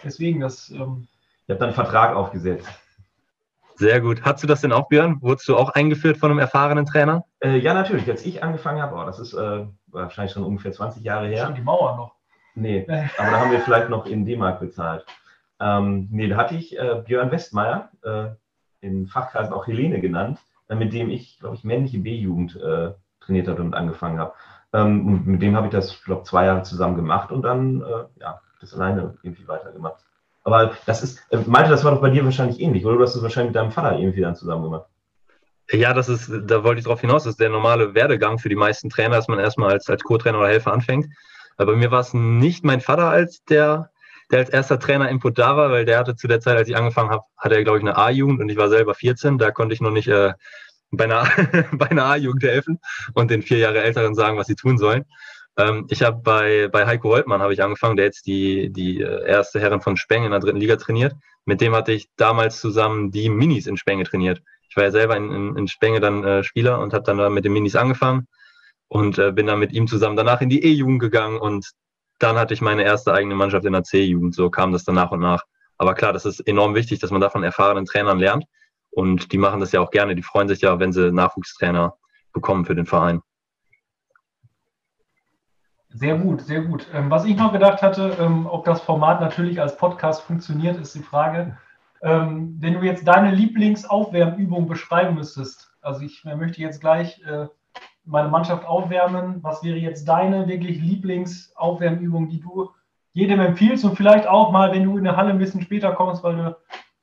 Deswegen, 0.02 0.40
das. 0.40 0.70
Ähm 0.70 1.08
ich 1.46 1.50
habe 1.50 1.60
dann 1.60 1.68
einen 1.68 1.74
Vertrag 1.74 2.16
aufgesetzt. 2.16 2.68
Sehr 3.76 4.00
gut. 4.00 4.22
Hast 4.22 4.42
du 4.42 4.46
das 4.46 4.62
denn 4.62 4.72
auch, 4.72 4.88
Björn? 4.88 5.20
Wurdest 5.20 5.46
du 5.48 5.56
auch 5.56 5.70
eingeführt 5.70 6.16
von 6.16 6.30
einem 6.30 6.40
erfahrenen 6.40 6.86
Trainer? 6.86 7.24
Äh, 7.40 7.58
ja, 7.58 7.74
natürlich. 7.74 8.08
Als 8.08 8.24
ich 8.24 8.42
angefangen 8.42 8.80
habe, 8.80 8.96
oh, 8.96 9.04
das 9.04 9.18
ist 9.18 9.34
äh, 9.34 9.66
wahrscheinlich 9.88 10.32
schon 10.32 10.44
ungefähr 10.44 10.72
20 10.72 11.04
Jahre 11.04 11.28
her. 11.28 11.44
Schon 11.46 11.54
die 11.54 11.62
Mauer 11.62 11.96
noch. 11.96 12.15
Nee, 12.56 12.86
aber 13.18 13.30
da 13.30 13.40
haben 13.40 13.52
wir 13.52 13.60
vielleicht 13.60 13.88
noch 13.88 14.06
in 14.06 14.26
D-Mark 14.26 14.58
bezahlt. 14.58 15.04
Ähm, 15.60 16.08
nee, 16.10 16.28
da 16.28 16.36
hatte 16.36 16.56
ich 16.56 16.76
äh, 16.76 17.02
Björn 17.06 17.30
Westmeier, 17.30 17.90
äh, 18.02 18.26
in 18.80 19.06
Fachkreisen 19.06 19.54
auch 19.54 19.66
Helene 19.66 20.00
genannt, 20.00 20.38
äh, 20.68 20.74
mit 20.74 20.92
dem 20.92 21.10
ich, 21.10 21.38
glaube 21.38 21.54
ich, 21.54 21.64
männliche 21.64 21.98
B-Jugend 21.98 22.56
äh, 22.56 22.92
trainiert 23.20 23.48
habe 23.48 23.62
und 23.62 23.74
angefangen 23.74 24.18
habe. 24.18 24.32
Ähm, 24.72 25.06
und 25.06 25.26
mit 25.26 25.42
dem 25.42 25.56
habe 25.56 25.66
ich 25.66 25.72
das, 25.72 26.02
glaube 26.02 26.22
ich, 26.22 26.28
zwei 26.28 26.46
Jahre 26.46 26.62
zusammen 26.62 26.96
gemacht 26.96 27.30
und 27.30 27.42
dann, 27.42 27.82
äh, 27.82 28.20
ja, 28.20 28.40
das 28.60 28.74
alleine 28.74 29.16
irgendwie 29.22 29.46
weitergemacht. 29.46 30.04
Aber 30.44 30.72
das 30.86 31.02
ist, 31.02 31.20
äh, 31.30 31.38
meinte, 31.46 31.70
das 31.70 31.84
war 31.84 31.92
doch 31.92 32.00
bei 32.00 32.10
dir 32.10 32.24
wahrscheinlich 32.24 32.60
ähnlich, 32.60 32.84
oder? 32.84 32.96
Du 32.96 33.02
hast 33.02 33.14
das 33.14 33.22
wahrscheinlich 33.22 33.50
mit 33.50 33.56
deinem 33.56 33.72
Vater 33.72 33.98
irgendwie 33.98 34.20
dann 34.20 34.36
zusammen 34.36 34.64
gemacht. 34.64 34.86
Ja, 35.72 35.92
das 35.92 36.08
ist, 36.08 36.30
da 36.46 36.62
wollte 36.62 36.78
ich 36.78 36.84
drauf 36.84 37.00
hinaus, 37.00 37.24
das 37.24 37.32
ist 37.32 37.40
der 37.40 37.48
normale 37.48 37.94
Werdegang 37.94 38.38
für 38.38 38.48
die 38.48 38.54
meisten 38.54 38.88
Trainer, 38.88 39.16
dass 39.16 39.26
man 39.26 39.40
erstmal 39.40 39.72
als, 39.72 39.90
als 39.90 40.04
Co-Trainer 40.04 40.38
oder 40.38 40.48
Helfer 40.48 40.72
anfängt. 40.72 41.06
Aber 41.56 41.72
bei 41.72 41.78
mir 41.78 41.90
war 41.90 42.00
es 42.00 42.14
nicht 42.14 42.64
mein 42.64 42.80
Vater 42.80 43.08
als 43.08 43.42
der, 43.44 43.90
der 44.30 44.40
als 44.40 44.50
erster 44.50 44.78
Trainer 44.78 45.08
Input 45.08 45.38
da 45.38 45.56
war, 45.56 45.70
weil 45.70 45.84
der 45.84 45.98
hatte 45.98 46.16
zu 46.16 46.28
der 46.28 46.40
Zeit, 46.40 46.56
als 46.56 46.68
ich 46.68 46.76
angefangen 46.76 47.10
habe, 47.10 47.24
hatte 47.36 47.54
er, 47.54 47.64
glaube 47.64 47.78
ich, 47.78 47.84
eine 47.84 47.96
A-Jugend 47.96 48.40
und 48.40 48.48
ich 48.48 48.56
war 48.56 48.68
selber 48.68 48.94
14, 48.94 49.38
da 49.38 49.50
konnte 49.50 49.74
ich 49.74 49.80
noch 49.80 49.90
nicht 49.90 50.08
äh, 50.08 50.32
bei 50.90 51.04
einer, 51.04 51.26
bei 51.72 51.90
einer 51.90 52.04
A-Jugend 52.06 52.42
helfen 52.42 52.78
und 53.14 53.30
den 53.30 53.42
vier 53.42 53.58
Jahre 53.58 53.82
Älteren 53.82 54.14
sagen, 54.14 54.36
was 54.38 54.46
sie 54.46 54.56
tun 54.56 54.78
sollen. 54.78 55.04
Ähm, 55.56 55.86
ich 55.88 56.02
habe 56.02 56.20
bei, 56.22 56.68
bei 56.68 56.86
Heiko 56.86 57.10
Holtmann 57.10 57.40
habe 57.40 57.54
ich 57.54 57.62
angefangen, 57.62 57.96
der 57.96 58.06
jetzt 58.06 58.26
die, 58.26 58.70
die 58.70 59.00
äh, 59.00 59.26
erste 59.26 59.60
Herren 59.60 59.80
von 59.80 59.96
Speng 59.96 60.24
in 60.24 60.32
der 60.32 60.40
dritten 60.40 60.60
Liga 60.60 60.76
trainiert. 60.76 61.14
Mit 61.44 61.60
dem 61.60 61.74
hatte 61.74 61.92
ich 61.92 62.08
damals 62.16 62.60
zusammen 62.60 63.10
die 63.10 63.30
Minis 63.30 63.66
in 63.66 63.76
Spenge 63.76 64.04
trainiert. 64.04 64.42
Ich 64.68 64.76
war 64.76 64.84
ja 64.84 64.90
selber 64.90 65.16
in, 65.16 65.30
in, 65.30 65.56
in 65.56 65.68
Spenge 65.68 66.00
dann 66.00 66.24
äh, 66.24 66.44
Spieler 66.44 66.80
und 66.80 66.92
habe 66.92 67.04
dann 67.04 67.18
da 67.18 67.30
mit 67.30 67.44
den 67.44 67.52
Minis 67.52 67.76
angefangen 67.76 68.26
und 68.88 69.18
äh, 69.18 69.32
bin 69.32 69.46
dann 69.46 69.58
mit 69.58 69.72
ihm 69.72 69.86
zusammen 69.86 70.16
danach 70.16 70.40
in 70.40 70.48
die 70.48 70.62
E-Jugend 70.62 71.00
gegangen 71.00 71.38
und 71.38 71.70
dann 72.18 72.36
hatte 72.36 72.54
ich 72.54 72.60
meine 72.60 72.82
erste 72.82 73.12
eigene 73.12 73.34
Mannschaft 73.34 73.66
in 73.66 73.72
der 73.72 73.82
C-Jugend. 73.82 74.34
So 74.34 74.50
kam 74.50 74.72
das 74.72 74.84
dann 74.84 74.94
nach 74.94 75.10
und 75.10 75.20
nach. 75.20 75.42
Aber 75.78 75.94
klar, 75.94 76.12
das 76.12 76.24
ist 76.24 76.40
enorm 76.40 76.74
wichtig, 76.74 76.98
dass 77.00 77.10
man 77.10 77.20
da 77.20 77.28
von 77.28 77.42
erfahrenen 77.42 77.84
Trainern 77.84 78.18
lernt. 78.18 78.44
Und 78.90 79.32
die 79.32 79.38
machen 79.38 79.60
das 79.60 79.72
ja 79.72 79.80
auch 79.80 79.90
gerne. 79.90 80.14
Die 80.14 80.22
freuen 80.22 80.48
sich 80.48 80.62
ja, 80.62 80.78
wenn 80.78 80.92
sie 80.92 81.12
Nachwuchstrainer 81.12 81.94
bekommen 82.32 82.64
für 82.64 82.74
den 82.74 82.86
Verein. 82.86 83.20
Sehr 85.90 86.16
gut, 86.16 86.42
sehr 86.42 86.62
gut. 86.62 86.86
Ähm, 86.92 87.10
was 87.10 87.24
ich 87.24 87.36
noch 87.36 87.52
gedacht 87.52 87.82
hatte, 87.82 88.16
ähm, 88.18 88.46
ob 88.46 88.64
das 88.64 88.80
Format 88.82 89.20
natürlich 89.20 89.60
als 89.60 89.76
Podcast 89.76 90.22
funktioniert, 90.22 90.78
ist 90.78 90.94
die 90.94 91.02
Frage. 91.02 91.58
Ähm, 92.02 92.56
wenn 92.60 92.74
du 92.74 92.82
jetzt 92.82 93.06
deine 93.06 93.30
Lieblingsaufwärmübung 93.30 94.68
beschreiben 94.68 95.14
müsstest, 95.14 95.70
also 95.80 96.00
ich 96.02 96.24
möchte 96.24 96.60
jetzt 96.60 96.80
gleich 96.80 97.22
äh, 97.22 97.46
meine 98.06 98.28
Mannschaft 98.28 98.64
aufwärmen, 98.64 99.42
was 99.42 99.62
wäre 99.62 99.76
jetzt 99.76 100.06
deine 100.06 100.48
wirklich 100.48 100.80
Lieblingsaufwärmübung, 100.80 102.28
die 102.28 102.40
du 102.40 102.70
jedem 103.12 103.40
empfiehlst 103.40 103.84
und 103.84 103.96
vielleicht 103.96 104.26
auch 104.26 104.52
mal, 104.52 104.72
wenn 104.72 104.84
du 104.84 104.98
in 104.98 105.04
der 105.04 105.16
Halle 105.16 105.30
ein 105.30 105.38
bisschen 105.38 105.62
später 105.62 105.92
kommst, 105.92 106.22
weil 106.22 106.36
du 106.36 106.56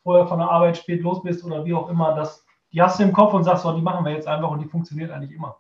vorher 0.04 0.28
von 0.28 0.39
der 0.39 0.50
Arbeit 0.50 0.78
spät 0.78 1.02
los 1.02 1.24
bist 1.24 1.44
oder 1.44 1.66
wie 1.66 1.74
auch 1.74 1.89
immer, 1.89 2.16
das, 2.16 2.46
die 2.72 2.82
hast 2.82 3.00
du 3.00 3.04
im 3.04 3.13
Kopf 3.13 3.34
und 3.34 3.44
sagst, 3.44 3.63
so, 3.63 3.74
die 3.76 3.82
machen 3.82 4.06
wir 4.06 4.13
jetzt 4.13 4.28
einfach 4.28 4.50
und 4.50 4.62
die 4.62 4.68
funktioniert 4.68 5.12
eigentlich 5.12 5.36
immer. 5.36 5.58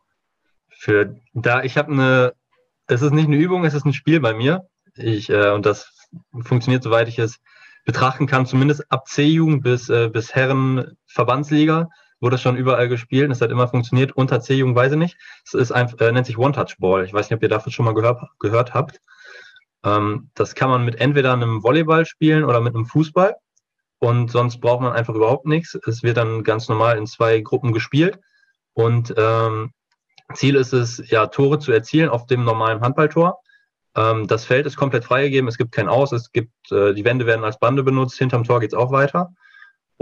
Für 0.69 1.15
da, 1.33 1.63
ich 1.63 1.77
habe 1.77 1.91
eine 1.91 2.33
es 2.87 3.01
ist 3.01 3.11
nicht 3.11 3.27
eine 3.27 3.37
Übung, 3.37 3.65
es 3.65 3.73
ist 3.73 3.85
ein 3.85 3.93
Spiel 3.93 4.19
bei 4.19 4.33
mir. 4.33 4.67
Ich, 4.95 5.29
äh, 5.29 5.51
und 5.51 5.65
das 5.65 5.91
funktioniert, 6.43 6.83
soweit 6.83 7.07
ich 7.07 7.19
es 7.19 7.39
betrachten 7.85 8.27
kann, 8.27 8.45
zumindest 8.45 8.91
ab 8.91 9.07
C-Jugend 9.07 9.63
bis, 9.63 9.89
äh, 9.89 10.09
bis 10.09 10.33
Herren-Verbandsliga 10.35 11.89
wurde 12.23 12.39
schon 12.39 12.55
überall 12.55 12.89
gespielt. 12.89 13.29
Es 13.31 13.41
hat 13.41 13.51
immer 13.51 13.67
funktioniert. 13.67 14.13
Unter 14.13 14.39
C-Jugend 14.39 14.75
weiß 14.75 14.93
ich 14.93 14.97
nicht. 14.97 15.17
Es 15.45 15.53
ist 15.53 15.71
ein, 15.71 15.93
äh, 15.99 16.11
nennt 16.11 16.25
sich 16.25 16.37
One-Touch-Ball. 16.37 17.05
Ich 17.05 17.13
weiß 17.13 17.29
nicht, 17.29 17.37
ob 17.37 17.43
ihr 17.43 17.49
davon 17.49 17.71
schon 17.71 17.85
mal 17.85 17.93
gehört, 17.93 18.21
gehört 18.39 18.73
habt. 18.73 18.99
Ähm, 19.83 20.29
das 20.33 20.55
kann 20.55 20.69
man 20.69 20.85
mit 20.85 20.99
entweder 20.99 21.33
einem 21.33 21.61
Volleyball 21.61 22.05
spielen 22.05 22.45
oder 22.45 22.61
mit 22.61 22.73
einem 22.73 22.85
Fußball. 22.85 23.35
Und 23.99 24.31
sonst 24.31 24.59
braucht 24.59 24.81
man 24.81 24.93
einfach 24.93 25.13
überhaupt 25.13 25.45
nichts. 25.45 25.77
Es 25.85 26.01
wird 26.01 26.17
dann 26.17 26.43
ganz 26.43 26.69
normal 26.69 26.97
in 26.97 27.07
zwei 27.07 27.41
Gruppen 27.41 27.73
gespielt. 27.73 28.17
Und 28.73 29.13
ähm, 29.17 29.71
Ziel 30.33 30.55
ist 30.55 30.73
es, 30.73 31.03
ja, 31.09 31.27
Tore 31.27 31.59
zu 31.59 31.71
erzielen 31.71 32.09
auf 32.09 32.25
dem 32.25 32.43
normalen 32.43 32.81
Handballtor. 32.81 33.39
Ähm, 33.95 34.27
das 34.27 34.45
Feld 34.45 34.65
ist 34.65 34.77
komplett 34.77 35.05
freigegeben, 35.05 35.47
es 35.47 35.57
gibt 35.57 35.71
kein 35.71 35.87
Aus, 35.87 36.11
es 36.11 36.31
gibt, 36.31 36.71
äh, 36.71 36.93
die 36.93 37.05
Wände 37.05 37.25
werden 37.25 37.45
als 37.45 37.59
Bande 37.59 37.83
benutzt, 37.83 38.17
hinterm 38.17 38.43
Tor 38.43 38.59
geht 38.59 38.73
es 38.73 38.77
auch 38.77 38.91
weiter. 38.91 39.33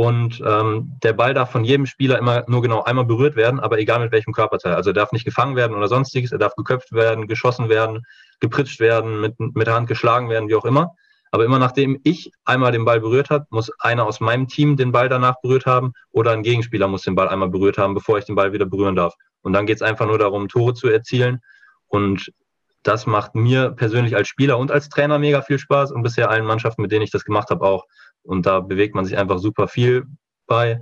Und 0.01 0.41
ähm, 0.43 0.97
der 1.03 1.13
Ball 1.13 1.35
darf 1.35 1.51
von 1.51 1.63
jedem 1.63 1.85
Spieler 1.85 2.17
immer 2.17 2.43
nur 2.47 2.63
genau 2.63 2.81
einmal 2.81 3.05
berührt 3.05 3.35
werden, 3.35 3.59
aber 3.59 3.77
egal 3.77 3.99
mit 3.99 4.11
welchem 4.11 4.33
Körperteil. 4.33 4.73
Also 4.73 4.89
er 4.89 4.93
darf 4.95 5.11
nicht 5.11 5.25
gefangen 5.25 5.55
werden 5.55 5.77
oder 5.77 5.87
sonstiges, 5.87 6.31
er 6.31 6.39
darf 6.39 6.55
geköpft 6.55 6.91
werden, 6.91 7.27
geschossen 7.27 7.69
werden, 7.69 8.01
gepritscht 8.39 8.79
werden, 8.79 9.21
mit, 9.21 9.39
mit 9.39 9.67
der 9.67 9.75
Hand 9.75 9.87
geschlagen 9.87 10.27
werden, 10.27 10.49
wie 10.49 10.55
auch 10.55 10.65
immer. 10.65 10.95
Aber 11.29 11.45
immer 11.45 11.59
nachdem 11.59 11.99
ich 12.03 12.31
einmal 12.45 12.71
den 12.71 12.83
Ball 12.83 12.99
berührt 12.99 13.29
habe, 13.29 13.45
muss 13.51 13.69
einer 13.77 14.07
aus 14.07 14.19
meinem 14.19 14.47
Team 14.47 14.75
den 14.75 14.91
Ball 14.91 15.07
danach 15.07 15.39
berührt 15.39 15.67
haben 15.67 15.93
oder 16.09 16.31
ein 16.31 16.41
Gegenspieler 16.41 16.87
muss 16.87 17.03
den 17.03 17.13
Ball 17.13 17.29
einmal 17.29 17.49
berührt 17.49 17.77
haben, 17.77 17.93
bevor 17.93 18.17
ich 18.17 18.25
den 18.25 18.33
Ball 18.33 18.53
wieder 18.53 18.65
berühren 18.65 18.95
darf. 18.95 19.13
Und 19.43 19.53
dann 19.53 19.67
geht 19.67 19.75
es 19.75 19.83
einfach 19.83 20.07
nur 20.07 20.17
darum, 20.17 20.47
Tore 20.47 20.73
zu 20.73 20.87
erzielen. 20.87 21.41
Und 21.89 22.33
das 22.81 23.05
macht 23.05 23.35
mir 23.35 23.69
persönlich 23.69 24.15
als 24.15 24.29
Spieler 24.29 24.57
und 24.57 24.71
als 24.71 24.89
Trainer 24.89 25.19
mega 25.19 25.43
viel 25.43 25.59
Spaß 25.59 25.91
und 25.91 26.01
bisher 26.01 26.31
allen 26.31 26.45
Mannschaften, 26.45 26.81
mit 26.81 26.91
denen 26.91 27.03
ich 27.03 27.11
das 27.11 27.23
gemacht 27.23 27.51
habe, 27.51 27.63
auch. 27.63 27.85
Und 28.23 28.45
da 28.45 28.59
bewegt 28.59 28.95
man 28.95 29.05
sich 29.05 29.17
einfach 29.17 29.39
super 29.39 29.67
viel 29.67 30.05
bei. 30.47 30.81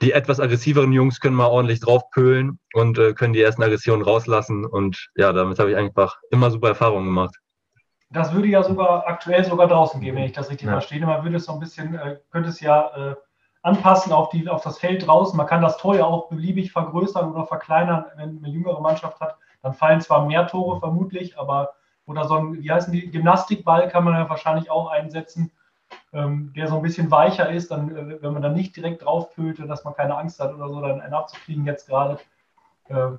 Die 0.00 0.12
etwas 0.12 0.40
aggressiveren 0.40 0.92
Jungs 0.92 1.20
können 1.20 1.36
mal 1.36 1.48
ordentlich 1.48 1.80
draufpölen 1.80 2.58
und 2.72 2.98
äh, 2.98 3.12
können 3.12 3.34
die 3.34 3.42
ersten 3.42 3.62
Aggressionen 3.62 4.02
rauslassen. 4.02 4.64
Und 4.64 5.10
ja, 5.14 5.32
damit 5.32 5.58
habe 5.58 5.70
ich 5.70 5.76
einfach 5.76 6.18
immer 6.30 6.50
super 6.50 6.68
Erfahrungen 6.68 7.06
gemacht. 7.06 7.36
Das 8.08 8.32
würde 8.32 8.48
ja 8.48 8.62
sogar 8.62 9.06
aktuell 9.06 9.44
sogar 9.44 9.68
draußen 9.68 10.00
gehen, 10.00 10.16
wenn 10.16 10.24
ich 10.24 10.32
das 10.32 10.50
richtig 10.50 10.66
ja. 10.66 10.72
verstehe. 10.72 11.04
Man 11.04 11.22
würde 11.22 11.36
es 11.36 11.44
so 11.44 11.52
ein 11.52 11.60
bisschen, 11.60 11.94
äh, 11.94 12.18
könnte 12.30 12.48
es 12.48 12.60
ja 12.60 13.10
äh, 13.10 13.14
anpassen 13.62 14.12
auf, 14.12 14.30
die, 14.30 14.48
auf 14.48 14.62
das 14.62 14.78
Feld 14.78 15.06
draußen. 15.06 15.36
Man 15.36 15.46
kann 15.46 15.62
das 15.62 15.76
Tor 15.76 15.94
ja 15.96 16.04
auch 16.04 16.28
beliebig 16.28 16.72
vergrößern 16.72 17.30
oder 17.32 17.46
verkleinern, 17.46 18.06
wenn 18.16 18.38
eine 18.38 18.48
jüngere 18.48 18.80
Mannschaft 18.80 19.20
hat. 19.20 19.36
Dann 19.62 19.74
fallen 19.74 20.00
zwar 20.00 20.26
mehr 20.26 20.46
Tore 20.46 20.80
vermutlich, 20.80 21.38
aber 21.38 21.74
oder 22.06 22.24
so 22.26 22.34
ein, 22.34 22.62
wie 22.62 22.70
heißen 22.70 22.92
die, 22.92 23.10
Gymnastikball 23.10 23.88
kann 23.88 24.04
man 24.04 24.14
ja 24.14 24.28
wahrscheinlich 24.28 24.70
auch 24.70 24.88
einsetzen, 24.90 25.52
ähm, 26.12 26.52
der 26.54 26.68
so 26.68 26.76
ein 26.76 26.82
bisschen 26.82 27.10
weicher 27.10 27.50
ist, 27.50 27.70
dann, 27.70 27.94
äh, 27.94 28.22
wenn 28.22 28.32
man 28.32 28.42
dann 28.42 28.54
nicht 28.54 28.76
direkt 28.76 29.04
drauf 29.04 29.32
fühlte, 29.32 29.66
dass 29.66 29.84
man 29.84 29.94
keine 29.94 30.16
Angst 30.16 30.40
hat 30.40 30.54
oder 30.54 30.68
so, 30.68 30.80
dann 30.80 31.00
einen 31.00 31.14
abzukriegen 31.14 31.64
jetzt 31.66 31.88
gerade. 31.88 32.18
Äh, 32.88 33.12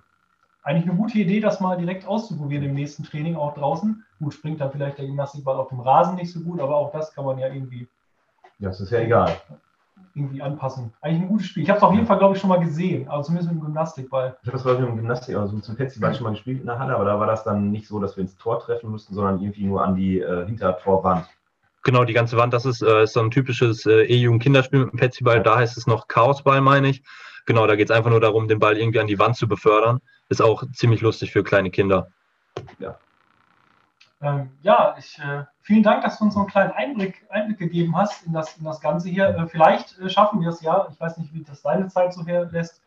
eigentlich 0.64 0.90
eine 0.90 0.98
gute 0.98 1.18
Idee, 1.18 1.40
das 1.40 1.60
mal 1.60 1.78
direkt 1.78 2.08
auszuprobieren 2.08 2.66
im 2.66 2.74
nächsten 2.76 3.04
Training 3.04 3.36
auch 3.36 3.56
draußen. 3.56 4.04
Gut, 4.20 4.34
springt 4.34 4.62
dann 4.62 4.72
vielleicht 4.72 4.98
der 4.98 5.06
Gymnastikball 5.06 5.56
auf 5.56 5.70
dem 5.70 5.80
Rasen 5.80 6.16
nicht 6.16 6.32
so 6.32 6.42
gut, 6.42 6.60
aber 6.60 6.76
auch 6.76 6.92
das 6.92 7.14
kann 7.14 7.26
man 7.26 7.40
ja 7.40 7.48
irgendwie. 7.48 7.88
Ja, 8.60 8.70
das 8.70 8.80
ist 8.80 8.92
ja 8.92 9.00
egal 9.00 9.36
irgendwie 10.16 10.42
anpassen. 10.42 10.94
Eigentlich 11.02 11.22
ein 11.22 11.28
gutes 11.30 11.48
Spiel. 11.48 11.64
Ich 11.64 11.70
habe 11.70 11.78
es 11.78 11.84
auf 11.84 11.94
jeden 11.94 12.06
Fall, 12.06 12.18
glaube 12.18 12.36
ich, 12.36 12.42
schon 12.42 12.50
mal 12.50 12.60
gesehen, 12.60 13.08
also 13.08 13.28
zumindest 13.28 13.52
mit 13.52 13.62
dem 13.62 13.66
Gymnastikball. 13.66 14.38
Ich 14.42 14.48
habe 14.48 14.58
das, 14.58 14.64
glaube 14.64 14.78
ich, 14.78 14.82
mit 14.82 14.90
dem 14.90 14.98
Gymnastik, 14.98 15.36
also 15.36 15.60
zum 15.60 15.76
Festival 15.76 16.14
schon 16.14 16.24
mal 16.26 16.32
gespielt 16.32 16.60
in 16.60 16.66
der 16.66 16.80
Halle, 16.80 16.96
aber 16.96 17.06
da 17.06 17.20
war 17.20 17.28
das 17.28 17.44
dann 17.44 17.72
nicht 17.72 17.88
so, 17.88 18.00
dass 18.00 18.18
wir 18.18 18.22
ins 18.22 18.38
Tor 18.38 18.60
treffen 18.60 18.90
mussten, 18.90 19.14
sondern 19.14 19.42
irgendwie 19.42 19.66
nur 19.66 19.84
an 19.84 19.96
die 19.96 20.20
äh, 20.20 20.46
Hintertorwand. 20.46 21.28
Genau, 21.84 22.06
die 22.06 22.14
ganze 22.14 22.38
Wand, 22.38 22.54
das 22.54 22.66
ist, 22.66 22.82
äh, 22.82 23.04
ist 23.04 23.14
so 23.14 23.22
ein 23.22 23.32
typisches 23.32 23.86
äh, 23.86 24.04
E-Jugend-Kinderspiel 24.04 24.80
mit 24.80 24.94
dem 24.94 25.00
Petsyball. 25.00 25.42
Da 25.42 25.58
heißt 25.58 25.78
es 25.78 25.88
noch 25.88 26.08
Chaosball, 26.08 26.62
meine 26.62 26.90
ich. 26.90 27.04
Genau, 27.46 27.66
da 27.66 27.76
geht 27.76 27.90
es 27.90 27.96
einfach 27.96 28.12
nur 28.12 28.22
darum, 28.22 28.48
den 28.48 28.60
Ball 28.60 28.78
irgendwie 28.78 29.00
an 29.00 29.08
die 29.08 29.18
Wand 29.18 29.36
zu 29.36 29.48
befördern. 29.48 30.00
Ist 30.30 30.42
auch 30.42 30.64
ziemlich 30.74 31.02
lustig 31.02 31.32
für 31.32 31.44
kleine 31.44 31.72
Kinder. 31.72 32.08
Ja. 32.80 32.98
Ähm, 34.22 34.52
ja, 34.62 34.96
ich, 35.00 35.18
äh, 35.18 35.46
vielen 35.62 35.82
Dank, 35.82 36.04
dass 36.04 36.20
du 36.20 36.26
uns 36.26 36.36
so 36.36 36.42
einen 36.42 36.50
kleinen 36.50 36.72
Einblick, 36.72 37.26
Einblick 37.30 37.58
gegeben 37.58 37.98
hast 37.98 38.26
in 38.28 38.34
das, 38.34 38.56
in 38.58 38.64
das 38.64 38.80
Ganze 38.80 39.10
hier. 39.10 39.30
Äh, 39.30 39.48
vielleicht 39.48 39.98
äh, 39.98 40.10
schaffen 40.10 40.42
wir 40.42 40.50
es 40.50 40.62
ja, 40.62 40.88
ich 40.92 41.00
weiß 41.00 41.18
nicht, 41.18 41.34
wie 41.34 41.44
das 41.44 41.64
deine 41.64 41.88
Zeit 41.88 42.14
so 42.14 42.26
herlässt. 42.26 42.82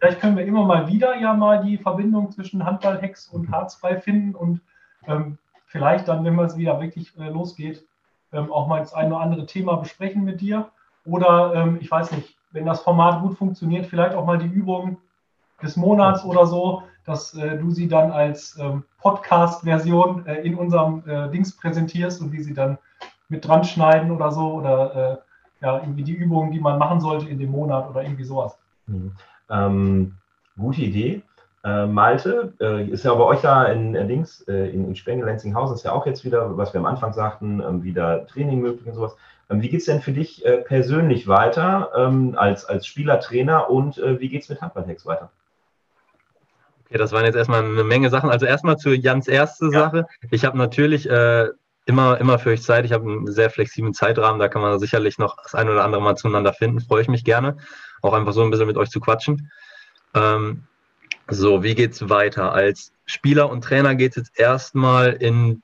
Vielleicht 0.00 0.20
können 0.20 0.36
wir 0.36 0.44
immer 0.44 0.64
mal 0.64 0.88
wieder 0.88 1.16
ja 1.16 1.32
mal 1.32 1.62
die 1.62 1.78
Verbindung 1.78 2.32
zwischen 2.32 2.64
Handballhex 2.64 3.28
und 3.28 3.52
Harzfrei 3.52 4.00
finden 4.00 4.34
und 4.34 4.60
ähm, 5.06 5.38
vielleicht 5.66 6.08
dann, 6.08 6.24
wenn 6.24 6.36
es 6.40 6.56
wieder 6.56 6.80
wirklich 6.80 7.16
äh, 7.18 7.28
losgeht, 7.28 7.86
ähm, 8.32 8.52
auch 8.52 8.66
mal 8.66 8.80
das 8.80 8.94
eine 8.94 9.14
oder 9.14 9.20
andere 9.20 9.46
Thema 9.46 9.76
besprechen 9.76 10.24
mit 10.24 10.40
dir. 10.40 10.70
Oder 11.04 11.54
ähm, 11.54 11.78
ich 11.80 11.90
weiß 11.90 12.12
nicht, 12.12 12.36
wenn 12.52 12.66
das 12.66 12.82
Format 12.82 13.22
gut 13.22 13.36
funktioniert, 13.38 13.86
vielleicht 13.86 14.14
auch 14.14 14.26
mal 14.26 14.38
die 14.38 14.46
Übung 14.46 14.98
des 15.62 15.76
Monats 15.76 16.24
oder 16.24 16.46
so, 16.46 16.82
dass 17.04 17.34
äh, 17.34 17.58
du 17.58 17.70
sie 17.70 17.88
dann 17.88 18.10
als 18.10 18.58
ähm, 18.58 18.84
Podcast-Version 18.98 20.26
äh, 20.26 20.40
in 20.42 20.54
unserem 20.54 21.02
äh, 21.06 21.30
Dings 21.30 21.56
präsentierst 21.56 22.20
und 22.20 22.32
wie 22.32 22.42
sie 22.42 22.54
dann 22.54 22.78
mit 23.28 23.46
dran 23.46 23.64
schneiden 23.64 24.10
oder 24.10 24.32
so 24.32 24.52
oder 24.52 24.94
äh, 24.94 25.64
ja, 25.64 25.78
irgendwie 25.78 26.04
die 26.04 26.14
Übungen, 26.14 26.50
die 26.52 26.60
man 26.60 26.78
machen 26.78 27.00
sollte 27.00 27.28
in 27.28 27.38
dem 27.38 27.50
Monat 27.50 27.88
oder 27.88 28.02
irgendwie 28.02 28.24
sowas. 28.24 28.58
Mhm. 28.86 29.12
Ähm, 29.50 30.14
gute 30.56 30.82
Idee. 30.82 31.22
Äh, 31.62 31.86
Malte, 31.86 32.54
äh, 32.58 32.86
ist 32.86 33.04
ja 33.04 33.12
bei 33.14 33.24
euch 33.24 33.42
da 33.42 33.64
in 33.64 33.94
äh, 33.94 34.06
Dings, 34.06 34.40
in, 34.40 34.86
in 34.86 34.96
Spenge-Lenzinghausen 34.96 35.76
ist 35.76 35.84
ja 35.84 35.92
auch 35.92 36.06
jetzt 36.06 36.24
wieder, 36.24 36.56
was 36.56 36.72
wir 36.72 36.80
am 36.80 36.86
Anfang 36.86 37.12
sagten, 37.12 37.60
ähm, 37.60 37.82
wieder 37.82 38.26
Training 38.26 38.60
möglich 38.60 38.86
und 38.86 38.94
sowas. 38.94 39.14
Ähm, 39.50 39.60
wie 39.60 39.68
geht 39.68 39.80
es 39.80 39.86
denn 39.86 40.00
für 40.00 40.12
dich 40.12 40.44
persönlich 40.64 41.28
weiter 41.28 41.90
ähm, 41.94 42.34
als, 42.36 42.64
als 42.64 42.86
Spieler, 42.86 43.20
Trainer 43.20 43.68
und 43.68 43.96
wie 43.98 44.28
geht 44.28 44.42
es 44.42 44.48
mit 44.48 44.62
Handballtext 44.62 45.04
weiter? 45.06 45.30
Ja, 46.88 46.98
das 46.98 47.12
waren 47.12 47.24
jetzt 47.24 47.36
erstmal 47.36 47.64
eine 47.64 47.84
Menge 47.84 48.10
Sachen. 48.10 48.30
Also 48.30 48.46
erstmal 48.46 48.76
zu 48.76 48.90
Jans 48.90 49.28
erste 49.28 49.66
ja. 49.66 49.70
Sache. 49.70 50.06
Ich 50.30 50.44
habe 50.44 50.58
natürlich 50.58 51.08
äh, 51.08 51.48
immer, 51.86 52.18
immer 52.18 52.38
für 52.38 52.50
euch 52.50 52.62
Zeit. 52.62 52.84
Ich 52.84 52.92
habe 52.92 53.04
einen 53.04 53.30
sehr 53.30 53.50
flexiblen 53.50 53.94
Zeitrahmen. 53.94 54.40
Da 54.40 54.48
kann 54.48 54.62
man 54.62 54.78
sicherlich 54.78 55.18
noch 55.18 55.36
das 55.42 55.54
ein 55.54 55.68
oder 55.68 55.84
andere 55.84 56.02
Mal 56.02 56.16
zueinander 56.16 56.52
finden. 56.52 56.80
Freue 56.80 57.02
ich 57.02 57.08
mich 57.08 57.24
gerne. 57.24 57.58
Auch 58.02 58.12
einfach 58.12 58.32
so 58.32 58.42
ein 58.42 58.50
bisschen 58.50 58.66
mit 58.66 58.76
euch 58.76 58.90
zu 58.90 58.98
quatschen. 58.98 59.50
Ähm, 60.14 60.64
so, 61.30 61.62
wie 61.62 61.74
geht's 61.74 62.08
weiter? 62.08 62.52
Als 62.52 62.92
Spieler 63.06 63.50
und 63.50 63.62
Trainer 63.62 63.94
geht 63.94 64.12
es 64.12 64.16
jetzt 64.16 64.38
erstmal 64.38 65.12
in 65.12 65.62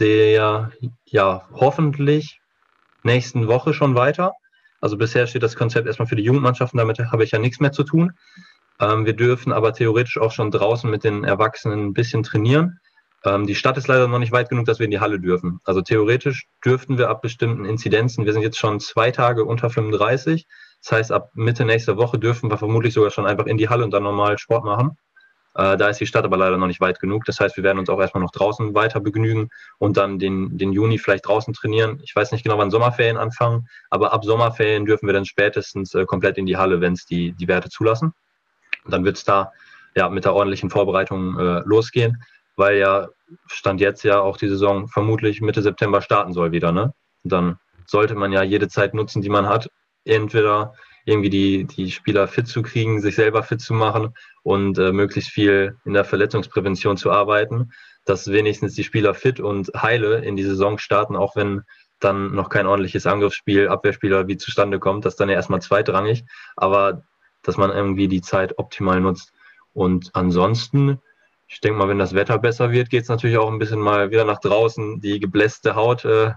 der, 0.00 0.72
ja, 1.06 1.48
hoffentlich 1.52 2.40
nächsten 3.02 3.46
Woche 3.46 3.74
schon 3.74 3.94
weiter. 3.94 4.32
Also 4.80 4.96
bisher 4.96 5.26
steht 5.26 5.42
das 5.42 5.56
Konzept 5.56 5.86
erstmal 5.86 6.08
für 6.08 6.16
die 6.16 6.24
Jugendmannschaften, 6.24 6.78
damit 6.78 6.98
habe 6.98 7.24
ich 7.24 7.30
ja 7.30 7.38
nichts 7.38 7.60
mehr 7.60 7.72
zu 7.72 7.84
tun. 7.84 8.12
Ähm, 8.80 9.06
wir 9.06 9.14
dürfen 9.14 9.52
aber 9.52 9.72
theoretisch 9.72 10.18
auch 10.18 10.32
schon 10.32 10.50
draußen 10.50 10.90
mit 10.90 11.04
den 11.04 11.24
Erwachsenen 11.24 11.86
ein 11.86 11.94
bisschen 11.94 12.22
trainieren. 12.22 12.80
Ähm, 13.24 13.46
die 13.46 13.54
Stadt 13.54 13.78
ist 13.78 13.88
leider 13.88 14.08
noch 14.08 14.18
nicht 14.18 14.32
weit 14.32 14.48
genug, 14.48 14.66
dass 14.66 14.78
wir 14.78 14.84
in 14.84 14.90
die 14.90 15.00
Halle 15.00 15.20
dürfen. 15.20 15.60
Also 15.64 15.80
theoretisch 15.80 16.46
dürften 16.64 16.98
wir 16.98 17.08
ab 17.08 17.22
bestimmten 17.22 17.64
Inzidenzen, 17.64 18.26
wir 18.26 18.32
sind 18.32 18.42
jetzt 18.42 18.58
schon 18.58 18.80
zwei 18.80 19.10
Tage 19.10 19.44
unter 19.44 19.70
35. 19.70 20.46
Das 20.84 20.92
heißt, 20.92 21.12
ab 21.12 21.30
Mitte 21.34 21.64
nächster 21.64 21.96
Woche 21.96 22.18
dürfen 22.18 22.50
wir 22.50 22.58
vermutlich 22.58 22.92
sogar 22.92 23.10
schon 23.10 23.26
einfach 23.26 23.46
in 23.46 23.56
die 23.56 23.70
Halle 23.70 23.84
und 23.84 23.90
dann 23.90 24.02
normal 24.02 24.36
Sport 24.36 24.64
machen. 24.64 24.98
Äh, 25.54 25.78
da 25.78 25.88
ist 25.88 25.98
die 25.98 26.06
Stadt 26.06 26.26
aber 26.26 26.36
leider 26.36 26.58
noch 26.58 26.66
nicht 26.66 26.80
weit 26.80 27.00
genug. 27.00 27.24
Das 27.24 27.40
heißt, 27.40 27.56
wir 27.56 27.64
werden 27.64 27.78
uns 27.78 27.88
auch 27.88 27.98
erstmal 27.98 28.22
noch 28.22 28.32
draußen 28.32 28.74
weiter 28.74 29.00
begnügen 29.00 29.48
und 29.78 29.96
dann 29.96 30.18
den, 30.18 30.58
den 30.58 30.72
Juni 30.72 30.98
vielleicht 30.98 31.26
draußen 31.26 31.54
trainieren. 31.54 32.00
Ich 32.02 32.14
weiß 32.14 32.32
nicht 32.32 32.42
genau, 32.42 32.58
wann 32.58 32.70
Sommerferien 32.70 33.16
anfangen, 33.16 33.66
aber 33.88 34.12
ab 34.12 34.26
Sommerferien 34.26 34.84
dürfen 34.84 35.06
wir 35.06 35.14
dann 35.14 35.24
spätestens 35.24 35.94
äh, 35.94 36.04
komplett 36.04 36.36
in 36.36 36.44
die 36.44 36.58
Halle, 36.58 36.82
wenn 36.82 36.92
es 36.92 37.06
die, 37.06 37.32
die 37.32 37.48
Werte 37.48 37.70
zulassen. 37.70 38.12
Und 38.84 38.92
dann 38.92 39.06
wird 39.06 39.16
es 39.16 39.24
da 39.24 39.52
ja 39.96 40.10
mit 40.10 40.26
der 40.26 40.34
ordentlichen 40.34 40.68
Vorbereitung 40.68 41.38
äh, 41.38 41.62
losgehen, 41.64 42.22
weil 42.56 42.76
ja 42.76 43.08
Stand 43.46 43.80
jetzt 43.80 44.02
ja 44.02 44.20
auch 44.20 44.36
die 44.36 44.48
Saison 44.48 44.86
vermutlich 44.88 45.40
Mitte 45.40 45.62
September 45.62 46.02
starten 46.02 46.34
soll 46.34 46.52
wieder. 46.52 46.72
Ne? 46.72 46.92
Dann 47.22 47.58
sollte 47.86 48.16
man 48.16 48.32
ja 48.32 48.42
jede 48.42 48.68
Zeit 48.68 48.92
nutzen, 48.92 49.22
die 49.22 49.30
man 49.30 49.48
hat. 49.48 49.70
Entweder 50.04 50.74
irgendwie 51.04 51.30
die, 51.30 51.64
die 51.64 51.90
Spieler 51.90 52.28
fit 52.28 52.48
zu 52.48 52.62
kriegen, 52.62 53.00
sich 53.00 53.16
selber 53.16 53.42
fit 53.42 53.60
zu 53.60 53.74
machen 53.74 54.14
und 54.42 54.78
äh, 54.78 54.92
möglichst 54.92 55.30
viel 55.30 55.76
in 55.84 55.92
der 55.92 56.04
Verletzungsprävention 56.04 56.96
zu 56.96 57.10
arbeiten, 57.10 57.72
dass 58.04 58.30
wenigstens 58.30 58.74
die 58.74 58.84
Spieler 58.84 59.14
fit 59.14 59.40
und 59.40 59.70
heile 59.74 60.24
in 60.24 60.36
die 60.36 60.42
Saison 60.44 60.78
starten, 60.78 61.16
auch 61.16 61.36
wenn 61.36 61.62
dann 62.00 62.34
noch 62.34 62.48
kein 62.48 62.66
ordentliches 62.66 63.06
Angriffsspiel, 63.06 63.68
Abwehrspieler 63.68 64.28
wie 64.28 64.36
zustande 64.36 64.78
kommt, 64.78 65.04
das 65.04 65.16
dann 65.16 65.28
ja 65.28 65.34
erstmal 65.36 65.62
zweitrangig, 65.62 66.24
aber 66.56 67.02
dass 67.42 67.56
man 67.56 67.70
irgendwie 67.70 68.08
die 68.08 68.20
Zeit 68.22 68.58
optimal 68.58 69.00
nutzt. 69.00 69.32
Und 69.72 70.10
ansonsten, 70.14 71.00
ich 71.46 71.60
denke 71.60 71.78
mal, 71.78 71.88
wenn 71.88 71.98
das 71.98 72.14
Wetter 72.14 72.38
besser 72.38 72.72
wird, 72.72 72.90
geht 72.90 73.02
es 73.02 73.08
natürlich 73.08 73.38
auch 73.38 73.50
ein 73.50 73.58
bisschen 73.58 73.80
mal 73.80 74.10
wieder 74.10 74.24
nach 74.24 74.40
draußen, 74.40 75.00
die 75.00 75.20
geblässte 75.20 75.74
Haut 75.74 76.04
äh, 76.04 76.32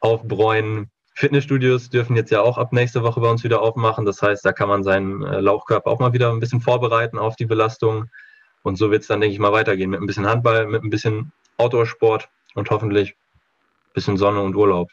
aufbräunen. 0.00 0.90
Fitnessstudios 1.14 1.90
dürfen 1.90 2.16
jetzt 2.16 2.30
ja 2.30 2.40
auch 2.42 2.58
ab 2.58 2.72
nächste 2.72 3.02
Woche 3.02 3.20
bei 3.20 3.30
uns 3.30 3.44
wieder 3.44 3.62
aufmachen. 3.62 4.04
Das 4.04 4.20
heißt, 4.20 4.44
da 4.44 4.52
kann 4.52 4.68
man 4.68 4.82
seinen 4.82 5.22
äh, 5.22 5.40
Lauchkörper 5.40 5.88
auch 5.90 6.00
mal 6.00 6.12
wieder 6.12 6.30
ein 6.30 6.40
bisschen 6.40 6.60
vorbereiten 6.60 7.18
auf 7.18 7.36
die 7.36 7.46
Belastung. 7.46 8.10
Und 8.64 8.76
so 8.76 8.90
wird 8.90 9.02
es 9.02 9.08
dann, 9.08 9.20
denke 9.20 9.32
ich 9.32 9.38
mal, 9.38 9.52
weitergehen 9.52 9.90
mit 9.90 10.00
ein 10.00 10.06
bisschen 10.06 10.26
Handball, 10.26 10.66
mit 10.66 10.82
ein 10.82 10.90
bisschen 10.90 11.32
Outdoor-Sport 11.58 12.28
und 12.56 12.70
hoffentlich 12.70 13.10
ein 13.10 13.92
bisschen 13.94 14.16
Sonne 14.16 14.40
und 14.40 14.56
Urlaub. 14.56 14.90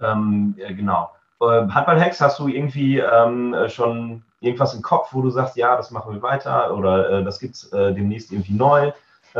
Ähm, 0.00 0.54
genau. 0.56 1.10
Äh, 1.40 1.66
Handball-Hacks, 1.68 2.20
hast 2.20 2.38
du 2.38 2.46
irgendwie 2.46 2.98
ähm, 2.98 3.56
schon 3.68 4.22
irgendwas 4.40 4.74
im 4.74 4.82
Kopf, 4.82 5.12
wo 5.12 5.22
du 5.22 5.30
sagst, 5.30 5.56
ja, 5.56 5.76
das 5.76 5.90
machen 5.90 6.14
wir 6.14 6.22
weiter 6.22 6.76
oder 6.76 7.10
äh, 7.10 7.24
das 7.24 7.40
gibt 7.40 7.56
es 7.56 7.72
äh, 7.72 7.92
demnächst 7.92 8.30
irgendwie 8.30 8.54
neu 8.54 8.92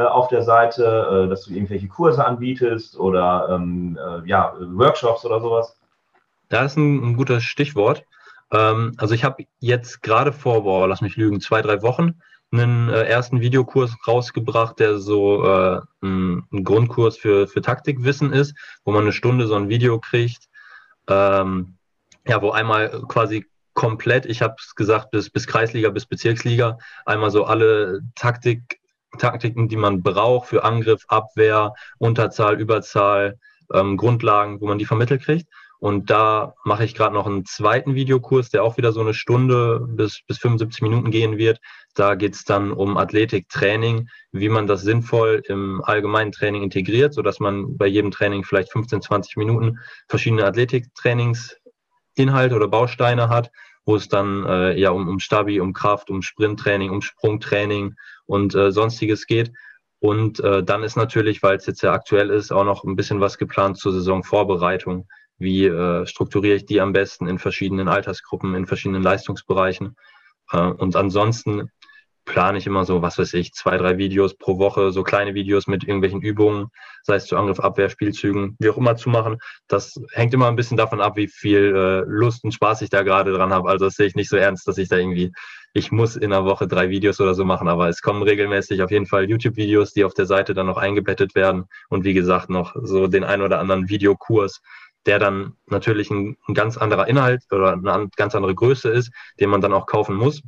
auf 0.06 0.28
der 0.28 0.42
Seite, 0.42 1.24
äh, 1.24 1.28
dass 1.28 1.44
du 1.44 1.52
irgendwelche 1.52 1.88
Kurse 1.88 2.24
anbietest 2.24 2.98
oder 2.98 3.48
ähm, 3.50 3.98
äh, 4.00 4.28
ja, 4.28 4.54
Workshops 4.58 5.24
oder 5.24 5.40
sowas? 5.40 5.76
Das 6.48 6.72
ist 6.72 6.76
ein, 6.76 7.10
ein 7.10 7.16
gutes 7.16 7.42
Stichwort. 7.44 8.04
Ähm, 8.52 8.94
also 8.96 9.14
ich 9.14 9.24
habe 9.24 9.44
jetzt 9.60 10.02
gerade 10.02 10.32
vor, 10.32 10.62
boah, 10.62 10.88
lass 10.88 11.00
mich 11.00 11.16
lügen, 11.16 11.40
zwei, 11.40 11.62
drei 11.62 11.82
Wochen 11.82 12.20
einen 12.50 12.88
ersten 12.88 13.42
Videokurs 13.42 13.94
rausgebracht, 14.06 14.78
der 14.78 14.96
so 14.96 15.42
ein, 15.42 16.46
ein, 16.50 16.64
Grundkurs 16.64 17.18
für, 17.18 17.46
für 17.46 17.60
Taktikwissen 17.60 18.32
ist, 18.32 18.54
wo 18.86 18.92
man 18.92 19.02
eine 19.02 19.12
Stunde 19.12 19.46
so 19.46 19.54
ein 19.54 19.68
Video 19.68 20.00
kriegt, 20.00 20.48
ähm, 21.08 21.74
ja, 22.26 22.40
wo 22.40 22.50
einmal 22.50 23.02
quasi 23.06 23.44
komplett, 23.78 24.26
ich 24.26 24.42
habe 24.42 24.56
es 24.58 24.74
gesagt, 24.74 25.12
bis, 25.12 25.30
bis 25.30 25.46
Kreisliga, 25.46 25.90
bis 25.90 26.04
Bezirksliga, 26.04 26.78
einmal 27.06 27.30
so 27.30 27.44
alle 27.44 28.00
Taktik, 28.16 28.77
Taktiken, 29.18 29.68
die 29.68 29.76
man 29.76 30.02
braucht 30.02 30.48
für 30.48 30.64
Angriff, 30.64 31.04
Abwehr, 31.08 31.72
Unterzahl, 31.98 32.60
Überzahl, 32.60 33.38
ähm, 33.72 33.96
Grundlagen, 33.96 34.60
wo 34.60 34.66
man 34.66 34.78
die 34.78 34.84
vermittelt 34.84 35.22
kriegt. 35.22 35.48
Und 35.80 36.10
da 36.10 36.54
mache 36.64 36.84
ich 36.84 36.94
gerade 36.94 37.14
noch 37.14 37.26
einen 37.26 37.44
zweiten 37.44 37.94
Videokurs, 37.94 38.50
der 38.50 38.64
auch 38.64 38.76
wieder 38.76 38.92
so 38.92 39.00
eine 39.00 39.14
Stunde 39.14 39.80
bis, 39.88 40.22
bis 40.26 40.38
75 40.38 40.82
Minuten 40.82 41.12
gehen 41.12 41.38
wird. 41.38 41.60
Da 41.94 42.16
geht 42.16 42.34
es 42.34 42.44
dann 42.44 42.72
um 42.72 42.96
Athletiktraining, 42.96 44.08
wie 44.32 44.48
man 44.48 44.66
das 44.66 44.82
sinnvoll 44.82 45.42
im 45.46 45.80
allgemeinen 45.84 46.32
Training 46.32 46.64
integriert, 46.64 47.14
sodass 47.14 47.38
man 47.38 47.76
bei 47.76 47.86
jedem 47.86 48.10
Training 48.10 48.42
vielleicht 48.42 48.72
15, 48.72 49.02
20 49.02 49.36
Minuten 49.36 49.78
verschiedene 50.08 50.44
Athletiktrainings 50.44 51.56
Inhalte 52.16 52.56
oder 52.56 52.66
Bausteine 52.66 53.28
hat, 53.28 53.50
wo 53.88 53.96
es 53.96 54.06
dann 54.06 54.44
äh, 54.44 54.78
ja 54.78 54.90
um, 54.90 55.08
um 55.08 55.18
Stabi, 55.18 55.60
um 55.60 55.72
Kraft, 55.72 56.10
um 56.10 56.20
Sprinttraining, 56.20 56.90
um 56.90 57.00
Sprungtraining 57.00 57.94
und 58.26 58.54
äh, 58.54 58.70
sonstiges 58.70 59.26
geht. 59.26 59.50
Und 59.98 60.40
äh, 60.40 60.62
dann 60.62 60.82
ist 60.82 60.96
natürlich, 60.96 61.42
weil 61.42 61.56
es 61.56 61.64
jetzt 61.64 61.80
ja 61.80 61.94
aktuell 61.94 62.28
ist, 62.28 62.52
auch 62.52 62.64
noch 62.64 62.84
ein 62.84 62.96
bisschen 62.96 63.22
was 63.22 63.38
geplant 63.38 63.78
zur 63.78 63.92
Saisonvorbereitung. 63.92 65.08
Wie 65.38 65.64
äh, 65.64 66.06
strukturiere 66.06 66.56
ich 66.56 66.66
die 66.66 66.82
am 66.82 66.92
besten 66.92 67.26
in 67.28 67.38
verschiedenen 67.38 67.88
Altersgruppen, 67.88 68.54
in 68.54 68.66
verschiedenen 68.66 69.02
Leistungsbereichen? 69.02 69.96
Äh, 70.52 70.58
und 70.58 70.94
ansonsten 70.94 71.70
plane 72.28 72.58
ich 72.58 72.66
immer 72.66 72.84
so, 72.84 73.02
was 73.02 73.18
weiß 73.18 73.34
ich, 73.34 73.52
zwei, 73.54 73.76
drei 73.78 73.98
Videos 73.98 74.36
pro 74.36 74.58
Woche, 74.58 74.92
so 74.92 75.02
kleine 75.02 75.34
Videos 75.34 75.66
mit 75.66 75.82
irgendwelchen 75.82 76.20
Übungen, 76.20 76.68
sei 77.02 77.16
es 77.16 77.26
zu 77.26 77.36
Angriff, 77.36 77.58
Abwehr, 77.58 77.88
Spielzügen, 77.88 78.54
wie 78.60 78.68
auch 78.68 78.76
immer 78.76 78.96
zu 78.96 79.08
machen. 79.08 79.38
Das 79.66 80.00
hängt 80.12 80.34
immer 80.34 80.46
ein 80.46 80.54
bisschen 80.54 80.76
davon 80.76 81.00
ab, 81.00 81.16
wie 81.16 81.26
viel 81.26 81.74
äh, 81.74 82.00
Lust 82.06 82.44
und 82.44 82.52
Spaß 82.52 82.82
ich 82.82 82.90
da 82.90 83.02
gerade 83.02 83.32
dran 83.32 83.52
habe. 83.52 83.68
Also 83.70 83.86
das 83.86 83.94
sehe 83.94 84.06
ich 84.06 84.14
nicht 84.14 84.28
so 84.28 84.36
ernst, 84.36 84.68
dass 84.68 84.78
ich 84.78 84.88
da 84.88 84.96
irgendwie, 84.96 85.32
ich 85.72 85.90
muss 85.90 86.16
in 86.16 86.32
einer 86.32 86.44
Woche 86.44 86.68
drei 86.68 86.90
Videos 86.90 87.20
oder 87.20 87.34
so 87.34 87.44
machen, 87.44 87.66
aber 87.66 87.88
es 87.88 88.02
kommen 88.02 88.22
regelmäßig 88.22 88.82
auf 88.82 88.90
jeden 88.90 89.06
Fall 89.06 89.28
YouTube-Videos, 89.28 89.94
die 89.94 90.04
auf 90.04 90.14
der 90.14 90.26
Seite 90.26 90.54
dann 90.54 90.66
noch 90.66 90.76
eingebettet 90.76 91.34
werden 91.34 91.64
und 91.88 92.04
wie 92.04 92.14
gesagt 92.14 92.50
noch 92.50 92.76
so 92.82 93.06
den 93.06 93.24
ein 93.24 93.40
oder 93.40 93.58
anderen 93.58 93.88
Videokurs, 93.88 94.60
der 95.06 95.18
dann 95.18 95.54
natürlich 95.66 96.10
ein, 96.10 96.36
ein 96.46 96.54
ganz 96.54 96.76
anderer 96.76 97.08
Inhalt 97.08 97.42
oder 97.50 97.72
eine 97.72 98.10
ganz 98.16 98.34
andere 98.34 98.54
Größe 98.54 98.90
ist, 98.90 99.10
den 99.40 99.48
man 99.48 99.62
dann 99.62 99.72
auch 99.72 99.86
kaufen 99.86 100.14
muss 100.14 100.42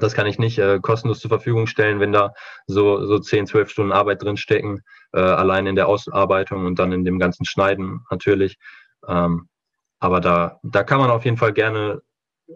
das 0.00 0.14
kann 0.14 0.26
ich 0.26 0.38
nicht 0.38 0.58
äh, 0.58 0.78
kostenlos 0.80 1.20
zur 1.20 1.28
Verfügung 1.28 1.66
stellen, 1.66 2.00
wenn 2.00 2.12
da 2.12 2.32
so, 2.66 3.04
so 3.06 3.18
10, 3.18 3.46
12 3.46 3.70
Stunden 3.70 3.92
Arbeit 3.92 4.22
drin 4.22 4.36
stecken, 4.36 4.82
äh, 5.12 5.20
allein 5.20 5.66
in 5.66 5.76
der 5.76 5.88
Ausarbeitung 5.88 6.66
und 6.66 6.78
dann 6.78 6.92
in 6.92 7.04
dem 7.04 7.18
ganzen 7.18 7.44
Schneiden 7.44 8.04
natürlich. 8.10 8.58
Ähm, 9.06 9.48
aber 10.00 10.20
da, 10.20 10.60
da 10.62 10.84
kann 10.84 11.00
man 11.00 11.10
auf 11.10 11.24
jeden 11.24 11.36
Fall 11.36 11.52
gerne 11.52 12.02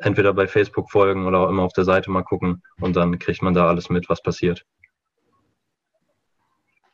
entweder 0.01 0.33
bei 0.33 0.47
Facebook 0.47 0.91
folgen 0.91 1.27
oder 1.27 1.41
auch 1.41 1.49
immer 1.49 1.63
auf 1.63 1.73
der 1.73 1.85
Seite 1.85 2.11
mal 2.11 2.23
gucken 2.23 2.63
und 2.81 2.97
dann 2.97 3.19
kriegt 3.19 3.43
man 3.43 3.55
da 3.55 3.69
alles 3.69 3.91
mit, 3.91 4.09
was 4.09 4.23
passiert. 4.23 4.65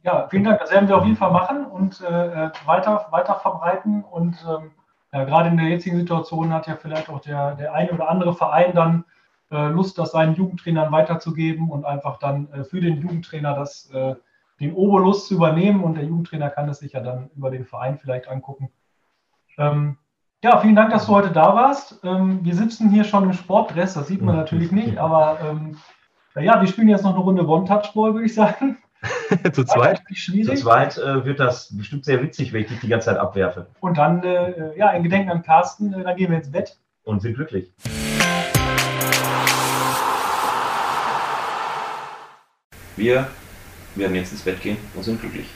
Ja, 0.02 0.28
vielen 0.28 0.44
Dank. 0.44 0.60
Das 0.60 0.70
werden 0.70 0.88
wir 0.88 0.96
auf 0.96 1.04
jeden 1.04 1.16
Fall 1.16 1.32
machen 1.32 1.66
und 1.66 2.00
äh, 2.00 2.50
weiter, 2.64 3.08
weiter 3.10 3.34
verbreiten. 3.40 4.04
Und 4.04 4.36
ähm, 4.48 4.70
ja, 5.12 5.24
gerade 5.24 5.48
in 5.48 5.56
der 5.56 5.68
jetzigen 5.68 5.98
Situation 5.98 6.52
hat 6.52 6.66
ja 6.66 6.76
vielleicht 6.76 7.08
auch 7.08 7.20
der, 7.20 7.56
der 7.56 7.74
eine 7.74 7.92
oder 7.92 8.08
andere 8.08 8.34
Verein 8.34 8.74
dann 8.74 9.04
Lust, 9.50 9.98
das 9.98 10.12
seinen 10.12 10.34
Jugendtrainern 10.34 10.92
weiterzugeben 10.92 11.70
und 11.70 11.84
einfach 11.84 12.18
dann 12.18 12.52
äh, 12.52 12.64
für 12.64 12.80
den 12.80 13.00
Jugendtrainer 13.00 13.54
das, 13.54 13.90
äh, 13.90 14.14
den 14.60 14.74
Obolus 14.74 15.26
zu 15.28 15.34
übernehmen 15.34 15.82
und 15.82 15.94
der 15.94 16.04
Jugendtrainer 16.04 16.50
kann 16.50 16.68
es 16.68 16.80
sich 16.80 16.92
ja 16.92 17.00
dann 17.00 17.30
über 17.36 17.50
den 17.50 17.64
Verein 17.64 17.98
vielleicht 17.98 18.28
angucken. 18.28 18.70
Ähm, 19.56 19.96
ja, 20.42 20.58
vielen 20.58 20.76
Dank, 20.76 20.90
dass 20.90 21.06
du 21.06 21.12
heute 21.12 21.30
da 21.30 21.54
warst. 21.54 22.00
Ähm, 22.04 22.40
wir 22.42 22.54
sitzen 22.54 22.90
hier 22.90 23.04
schon 23.04 23.24
im 23.24 23.32
Sportdress, 23.32 23.94
das 23.94 24.08
sieht 24.08 24.22
man 24.22 24.36
natürlich 24.36 24.70
nicht, 24.70 24.98
aber 24.98 25.38
ähm, 25.42 25.76
ja, 26.36 26.60
wir 26.60 26.68
spielen 26.68 26.88
jetzt 26.88 27.02
noch 27.02 27.14
eine 27.14 27.24
Runde 27.24 27.46
One-Touch-Ball, 27.46 28.14
würde 28.14 28.26
ich 28.26 28.34
sagen. 28.34 28.78
Zu 29.52 29.64
zweit? 29.64 30.02
Zu 30.14 30.54
zweit 30.54 30.98
äh, 30.98 31.24
wird 31.24 31.40
das 31.40 31.76
bestimmt 31.76 32.04
sehr 32.04 32.22
witzig, 32.22 32.52
wenn 32.52 32.62
ich 32.62 32.68
dich 32.68 32.80
die 32.80 32.88
ganze 32.88 33.06
Zeit 33.06 33.18
abwerfe. 33.18 33.68
Und 33.80 33.98
dann, 33.98 34.22
äh, 34.22 34.76
ja, 34.76 34.90
in 34.90 35.02
Gedenken 35.02 35.30
an 35.30 35.42
Carsten, 35.42 35.92
äh, 35.92 36.02
dann 36.02 36.16
gehen 36.16 36.30
wir 36.30 36.38
ins 36.38 36.50
Bett. 36.50 36.78
Und 37.04 37.22
sind 37.22 37.34
glücklich. 37.34 37.72
Wir 42.98 43.28
werden 43.94 44.16
jetzt 44.16 44.32
ins 44.32 44.42
Bett 44.42 44.60
gehen 44.60 44.76
und 44.94 45.04
sind 45.04 45.20
glücklich. 45.20 45.46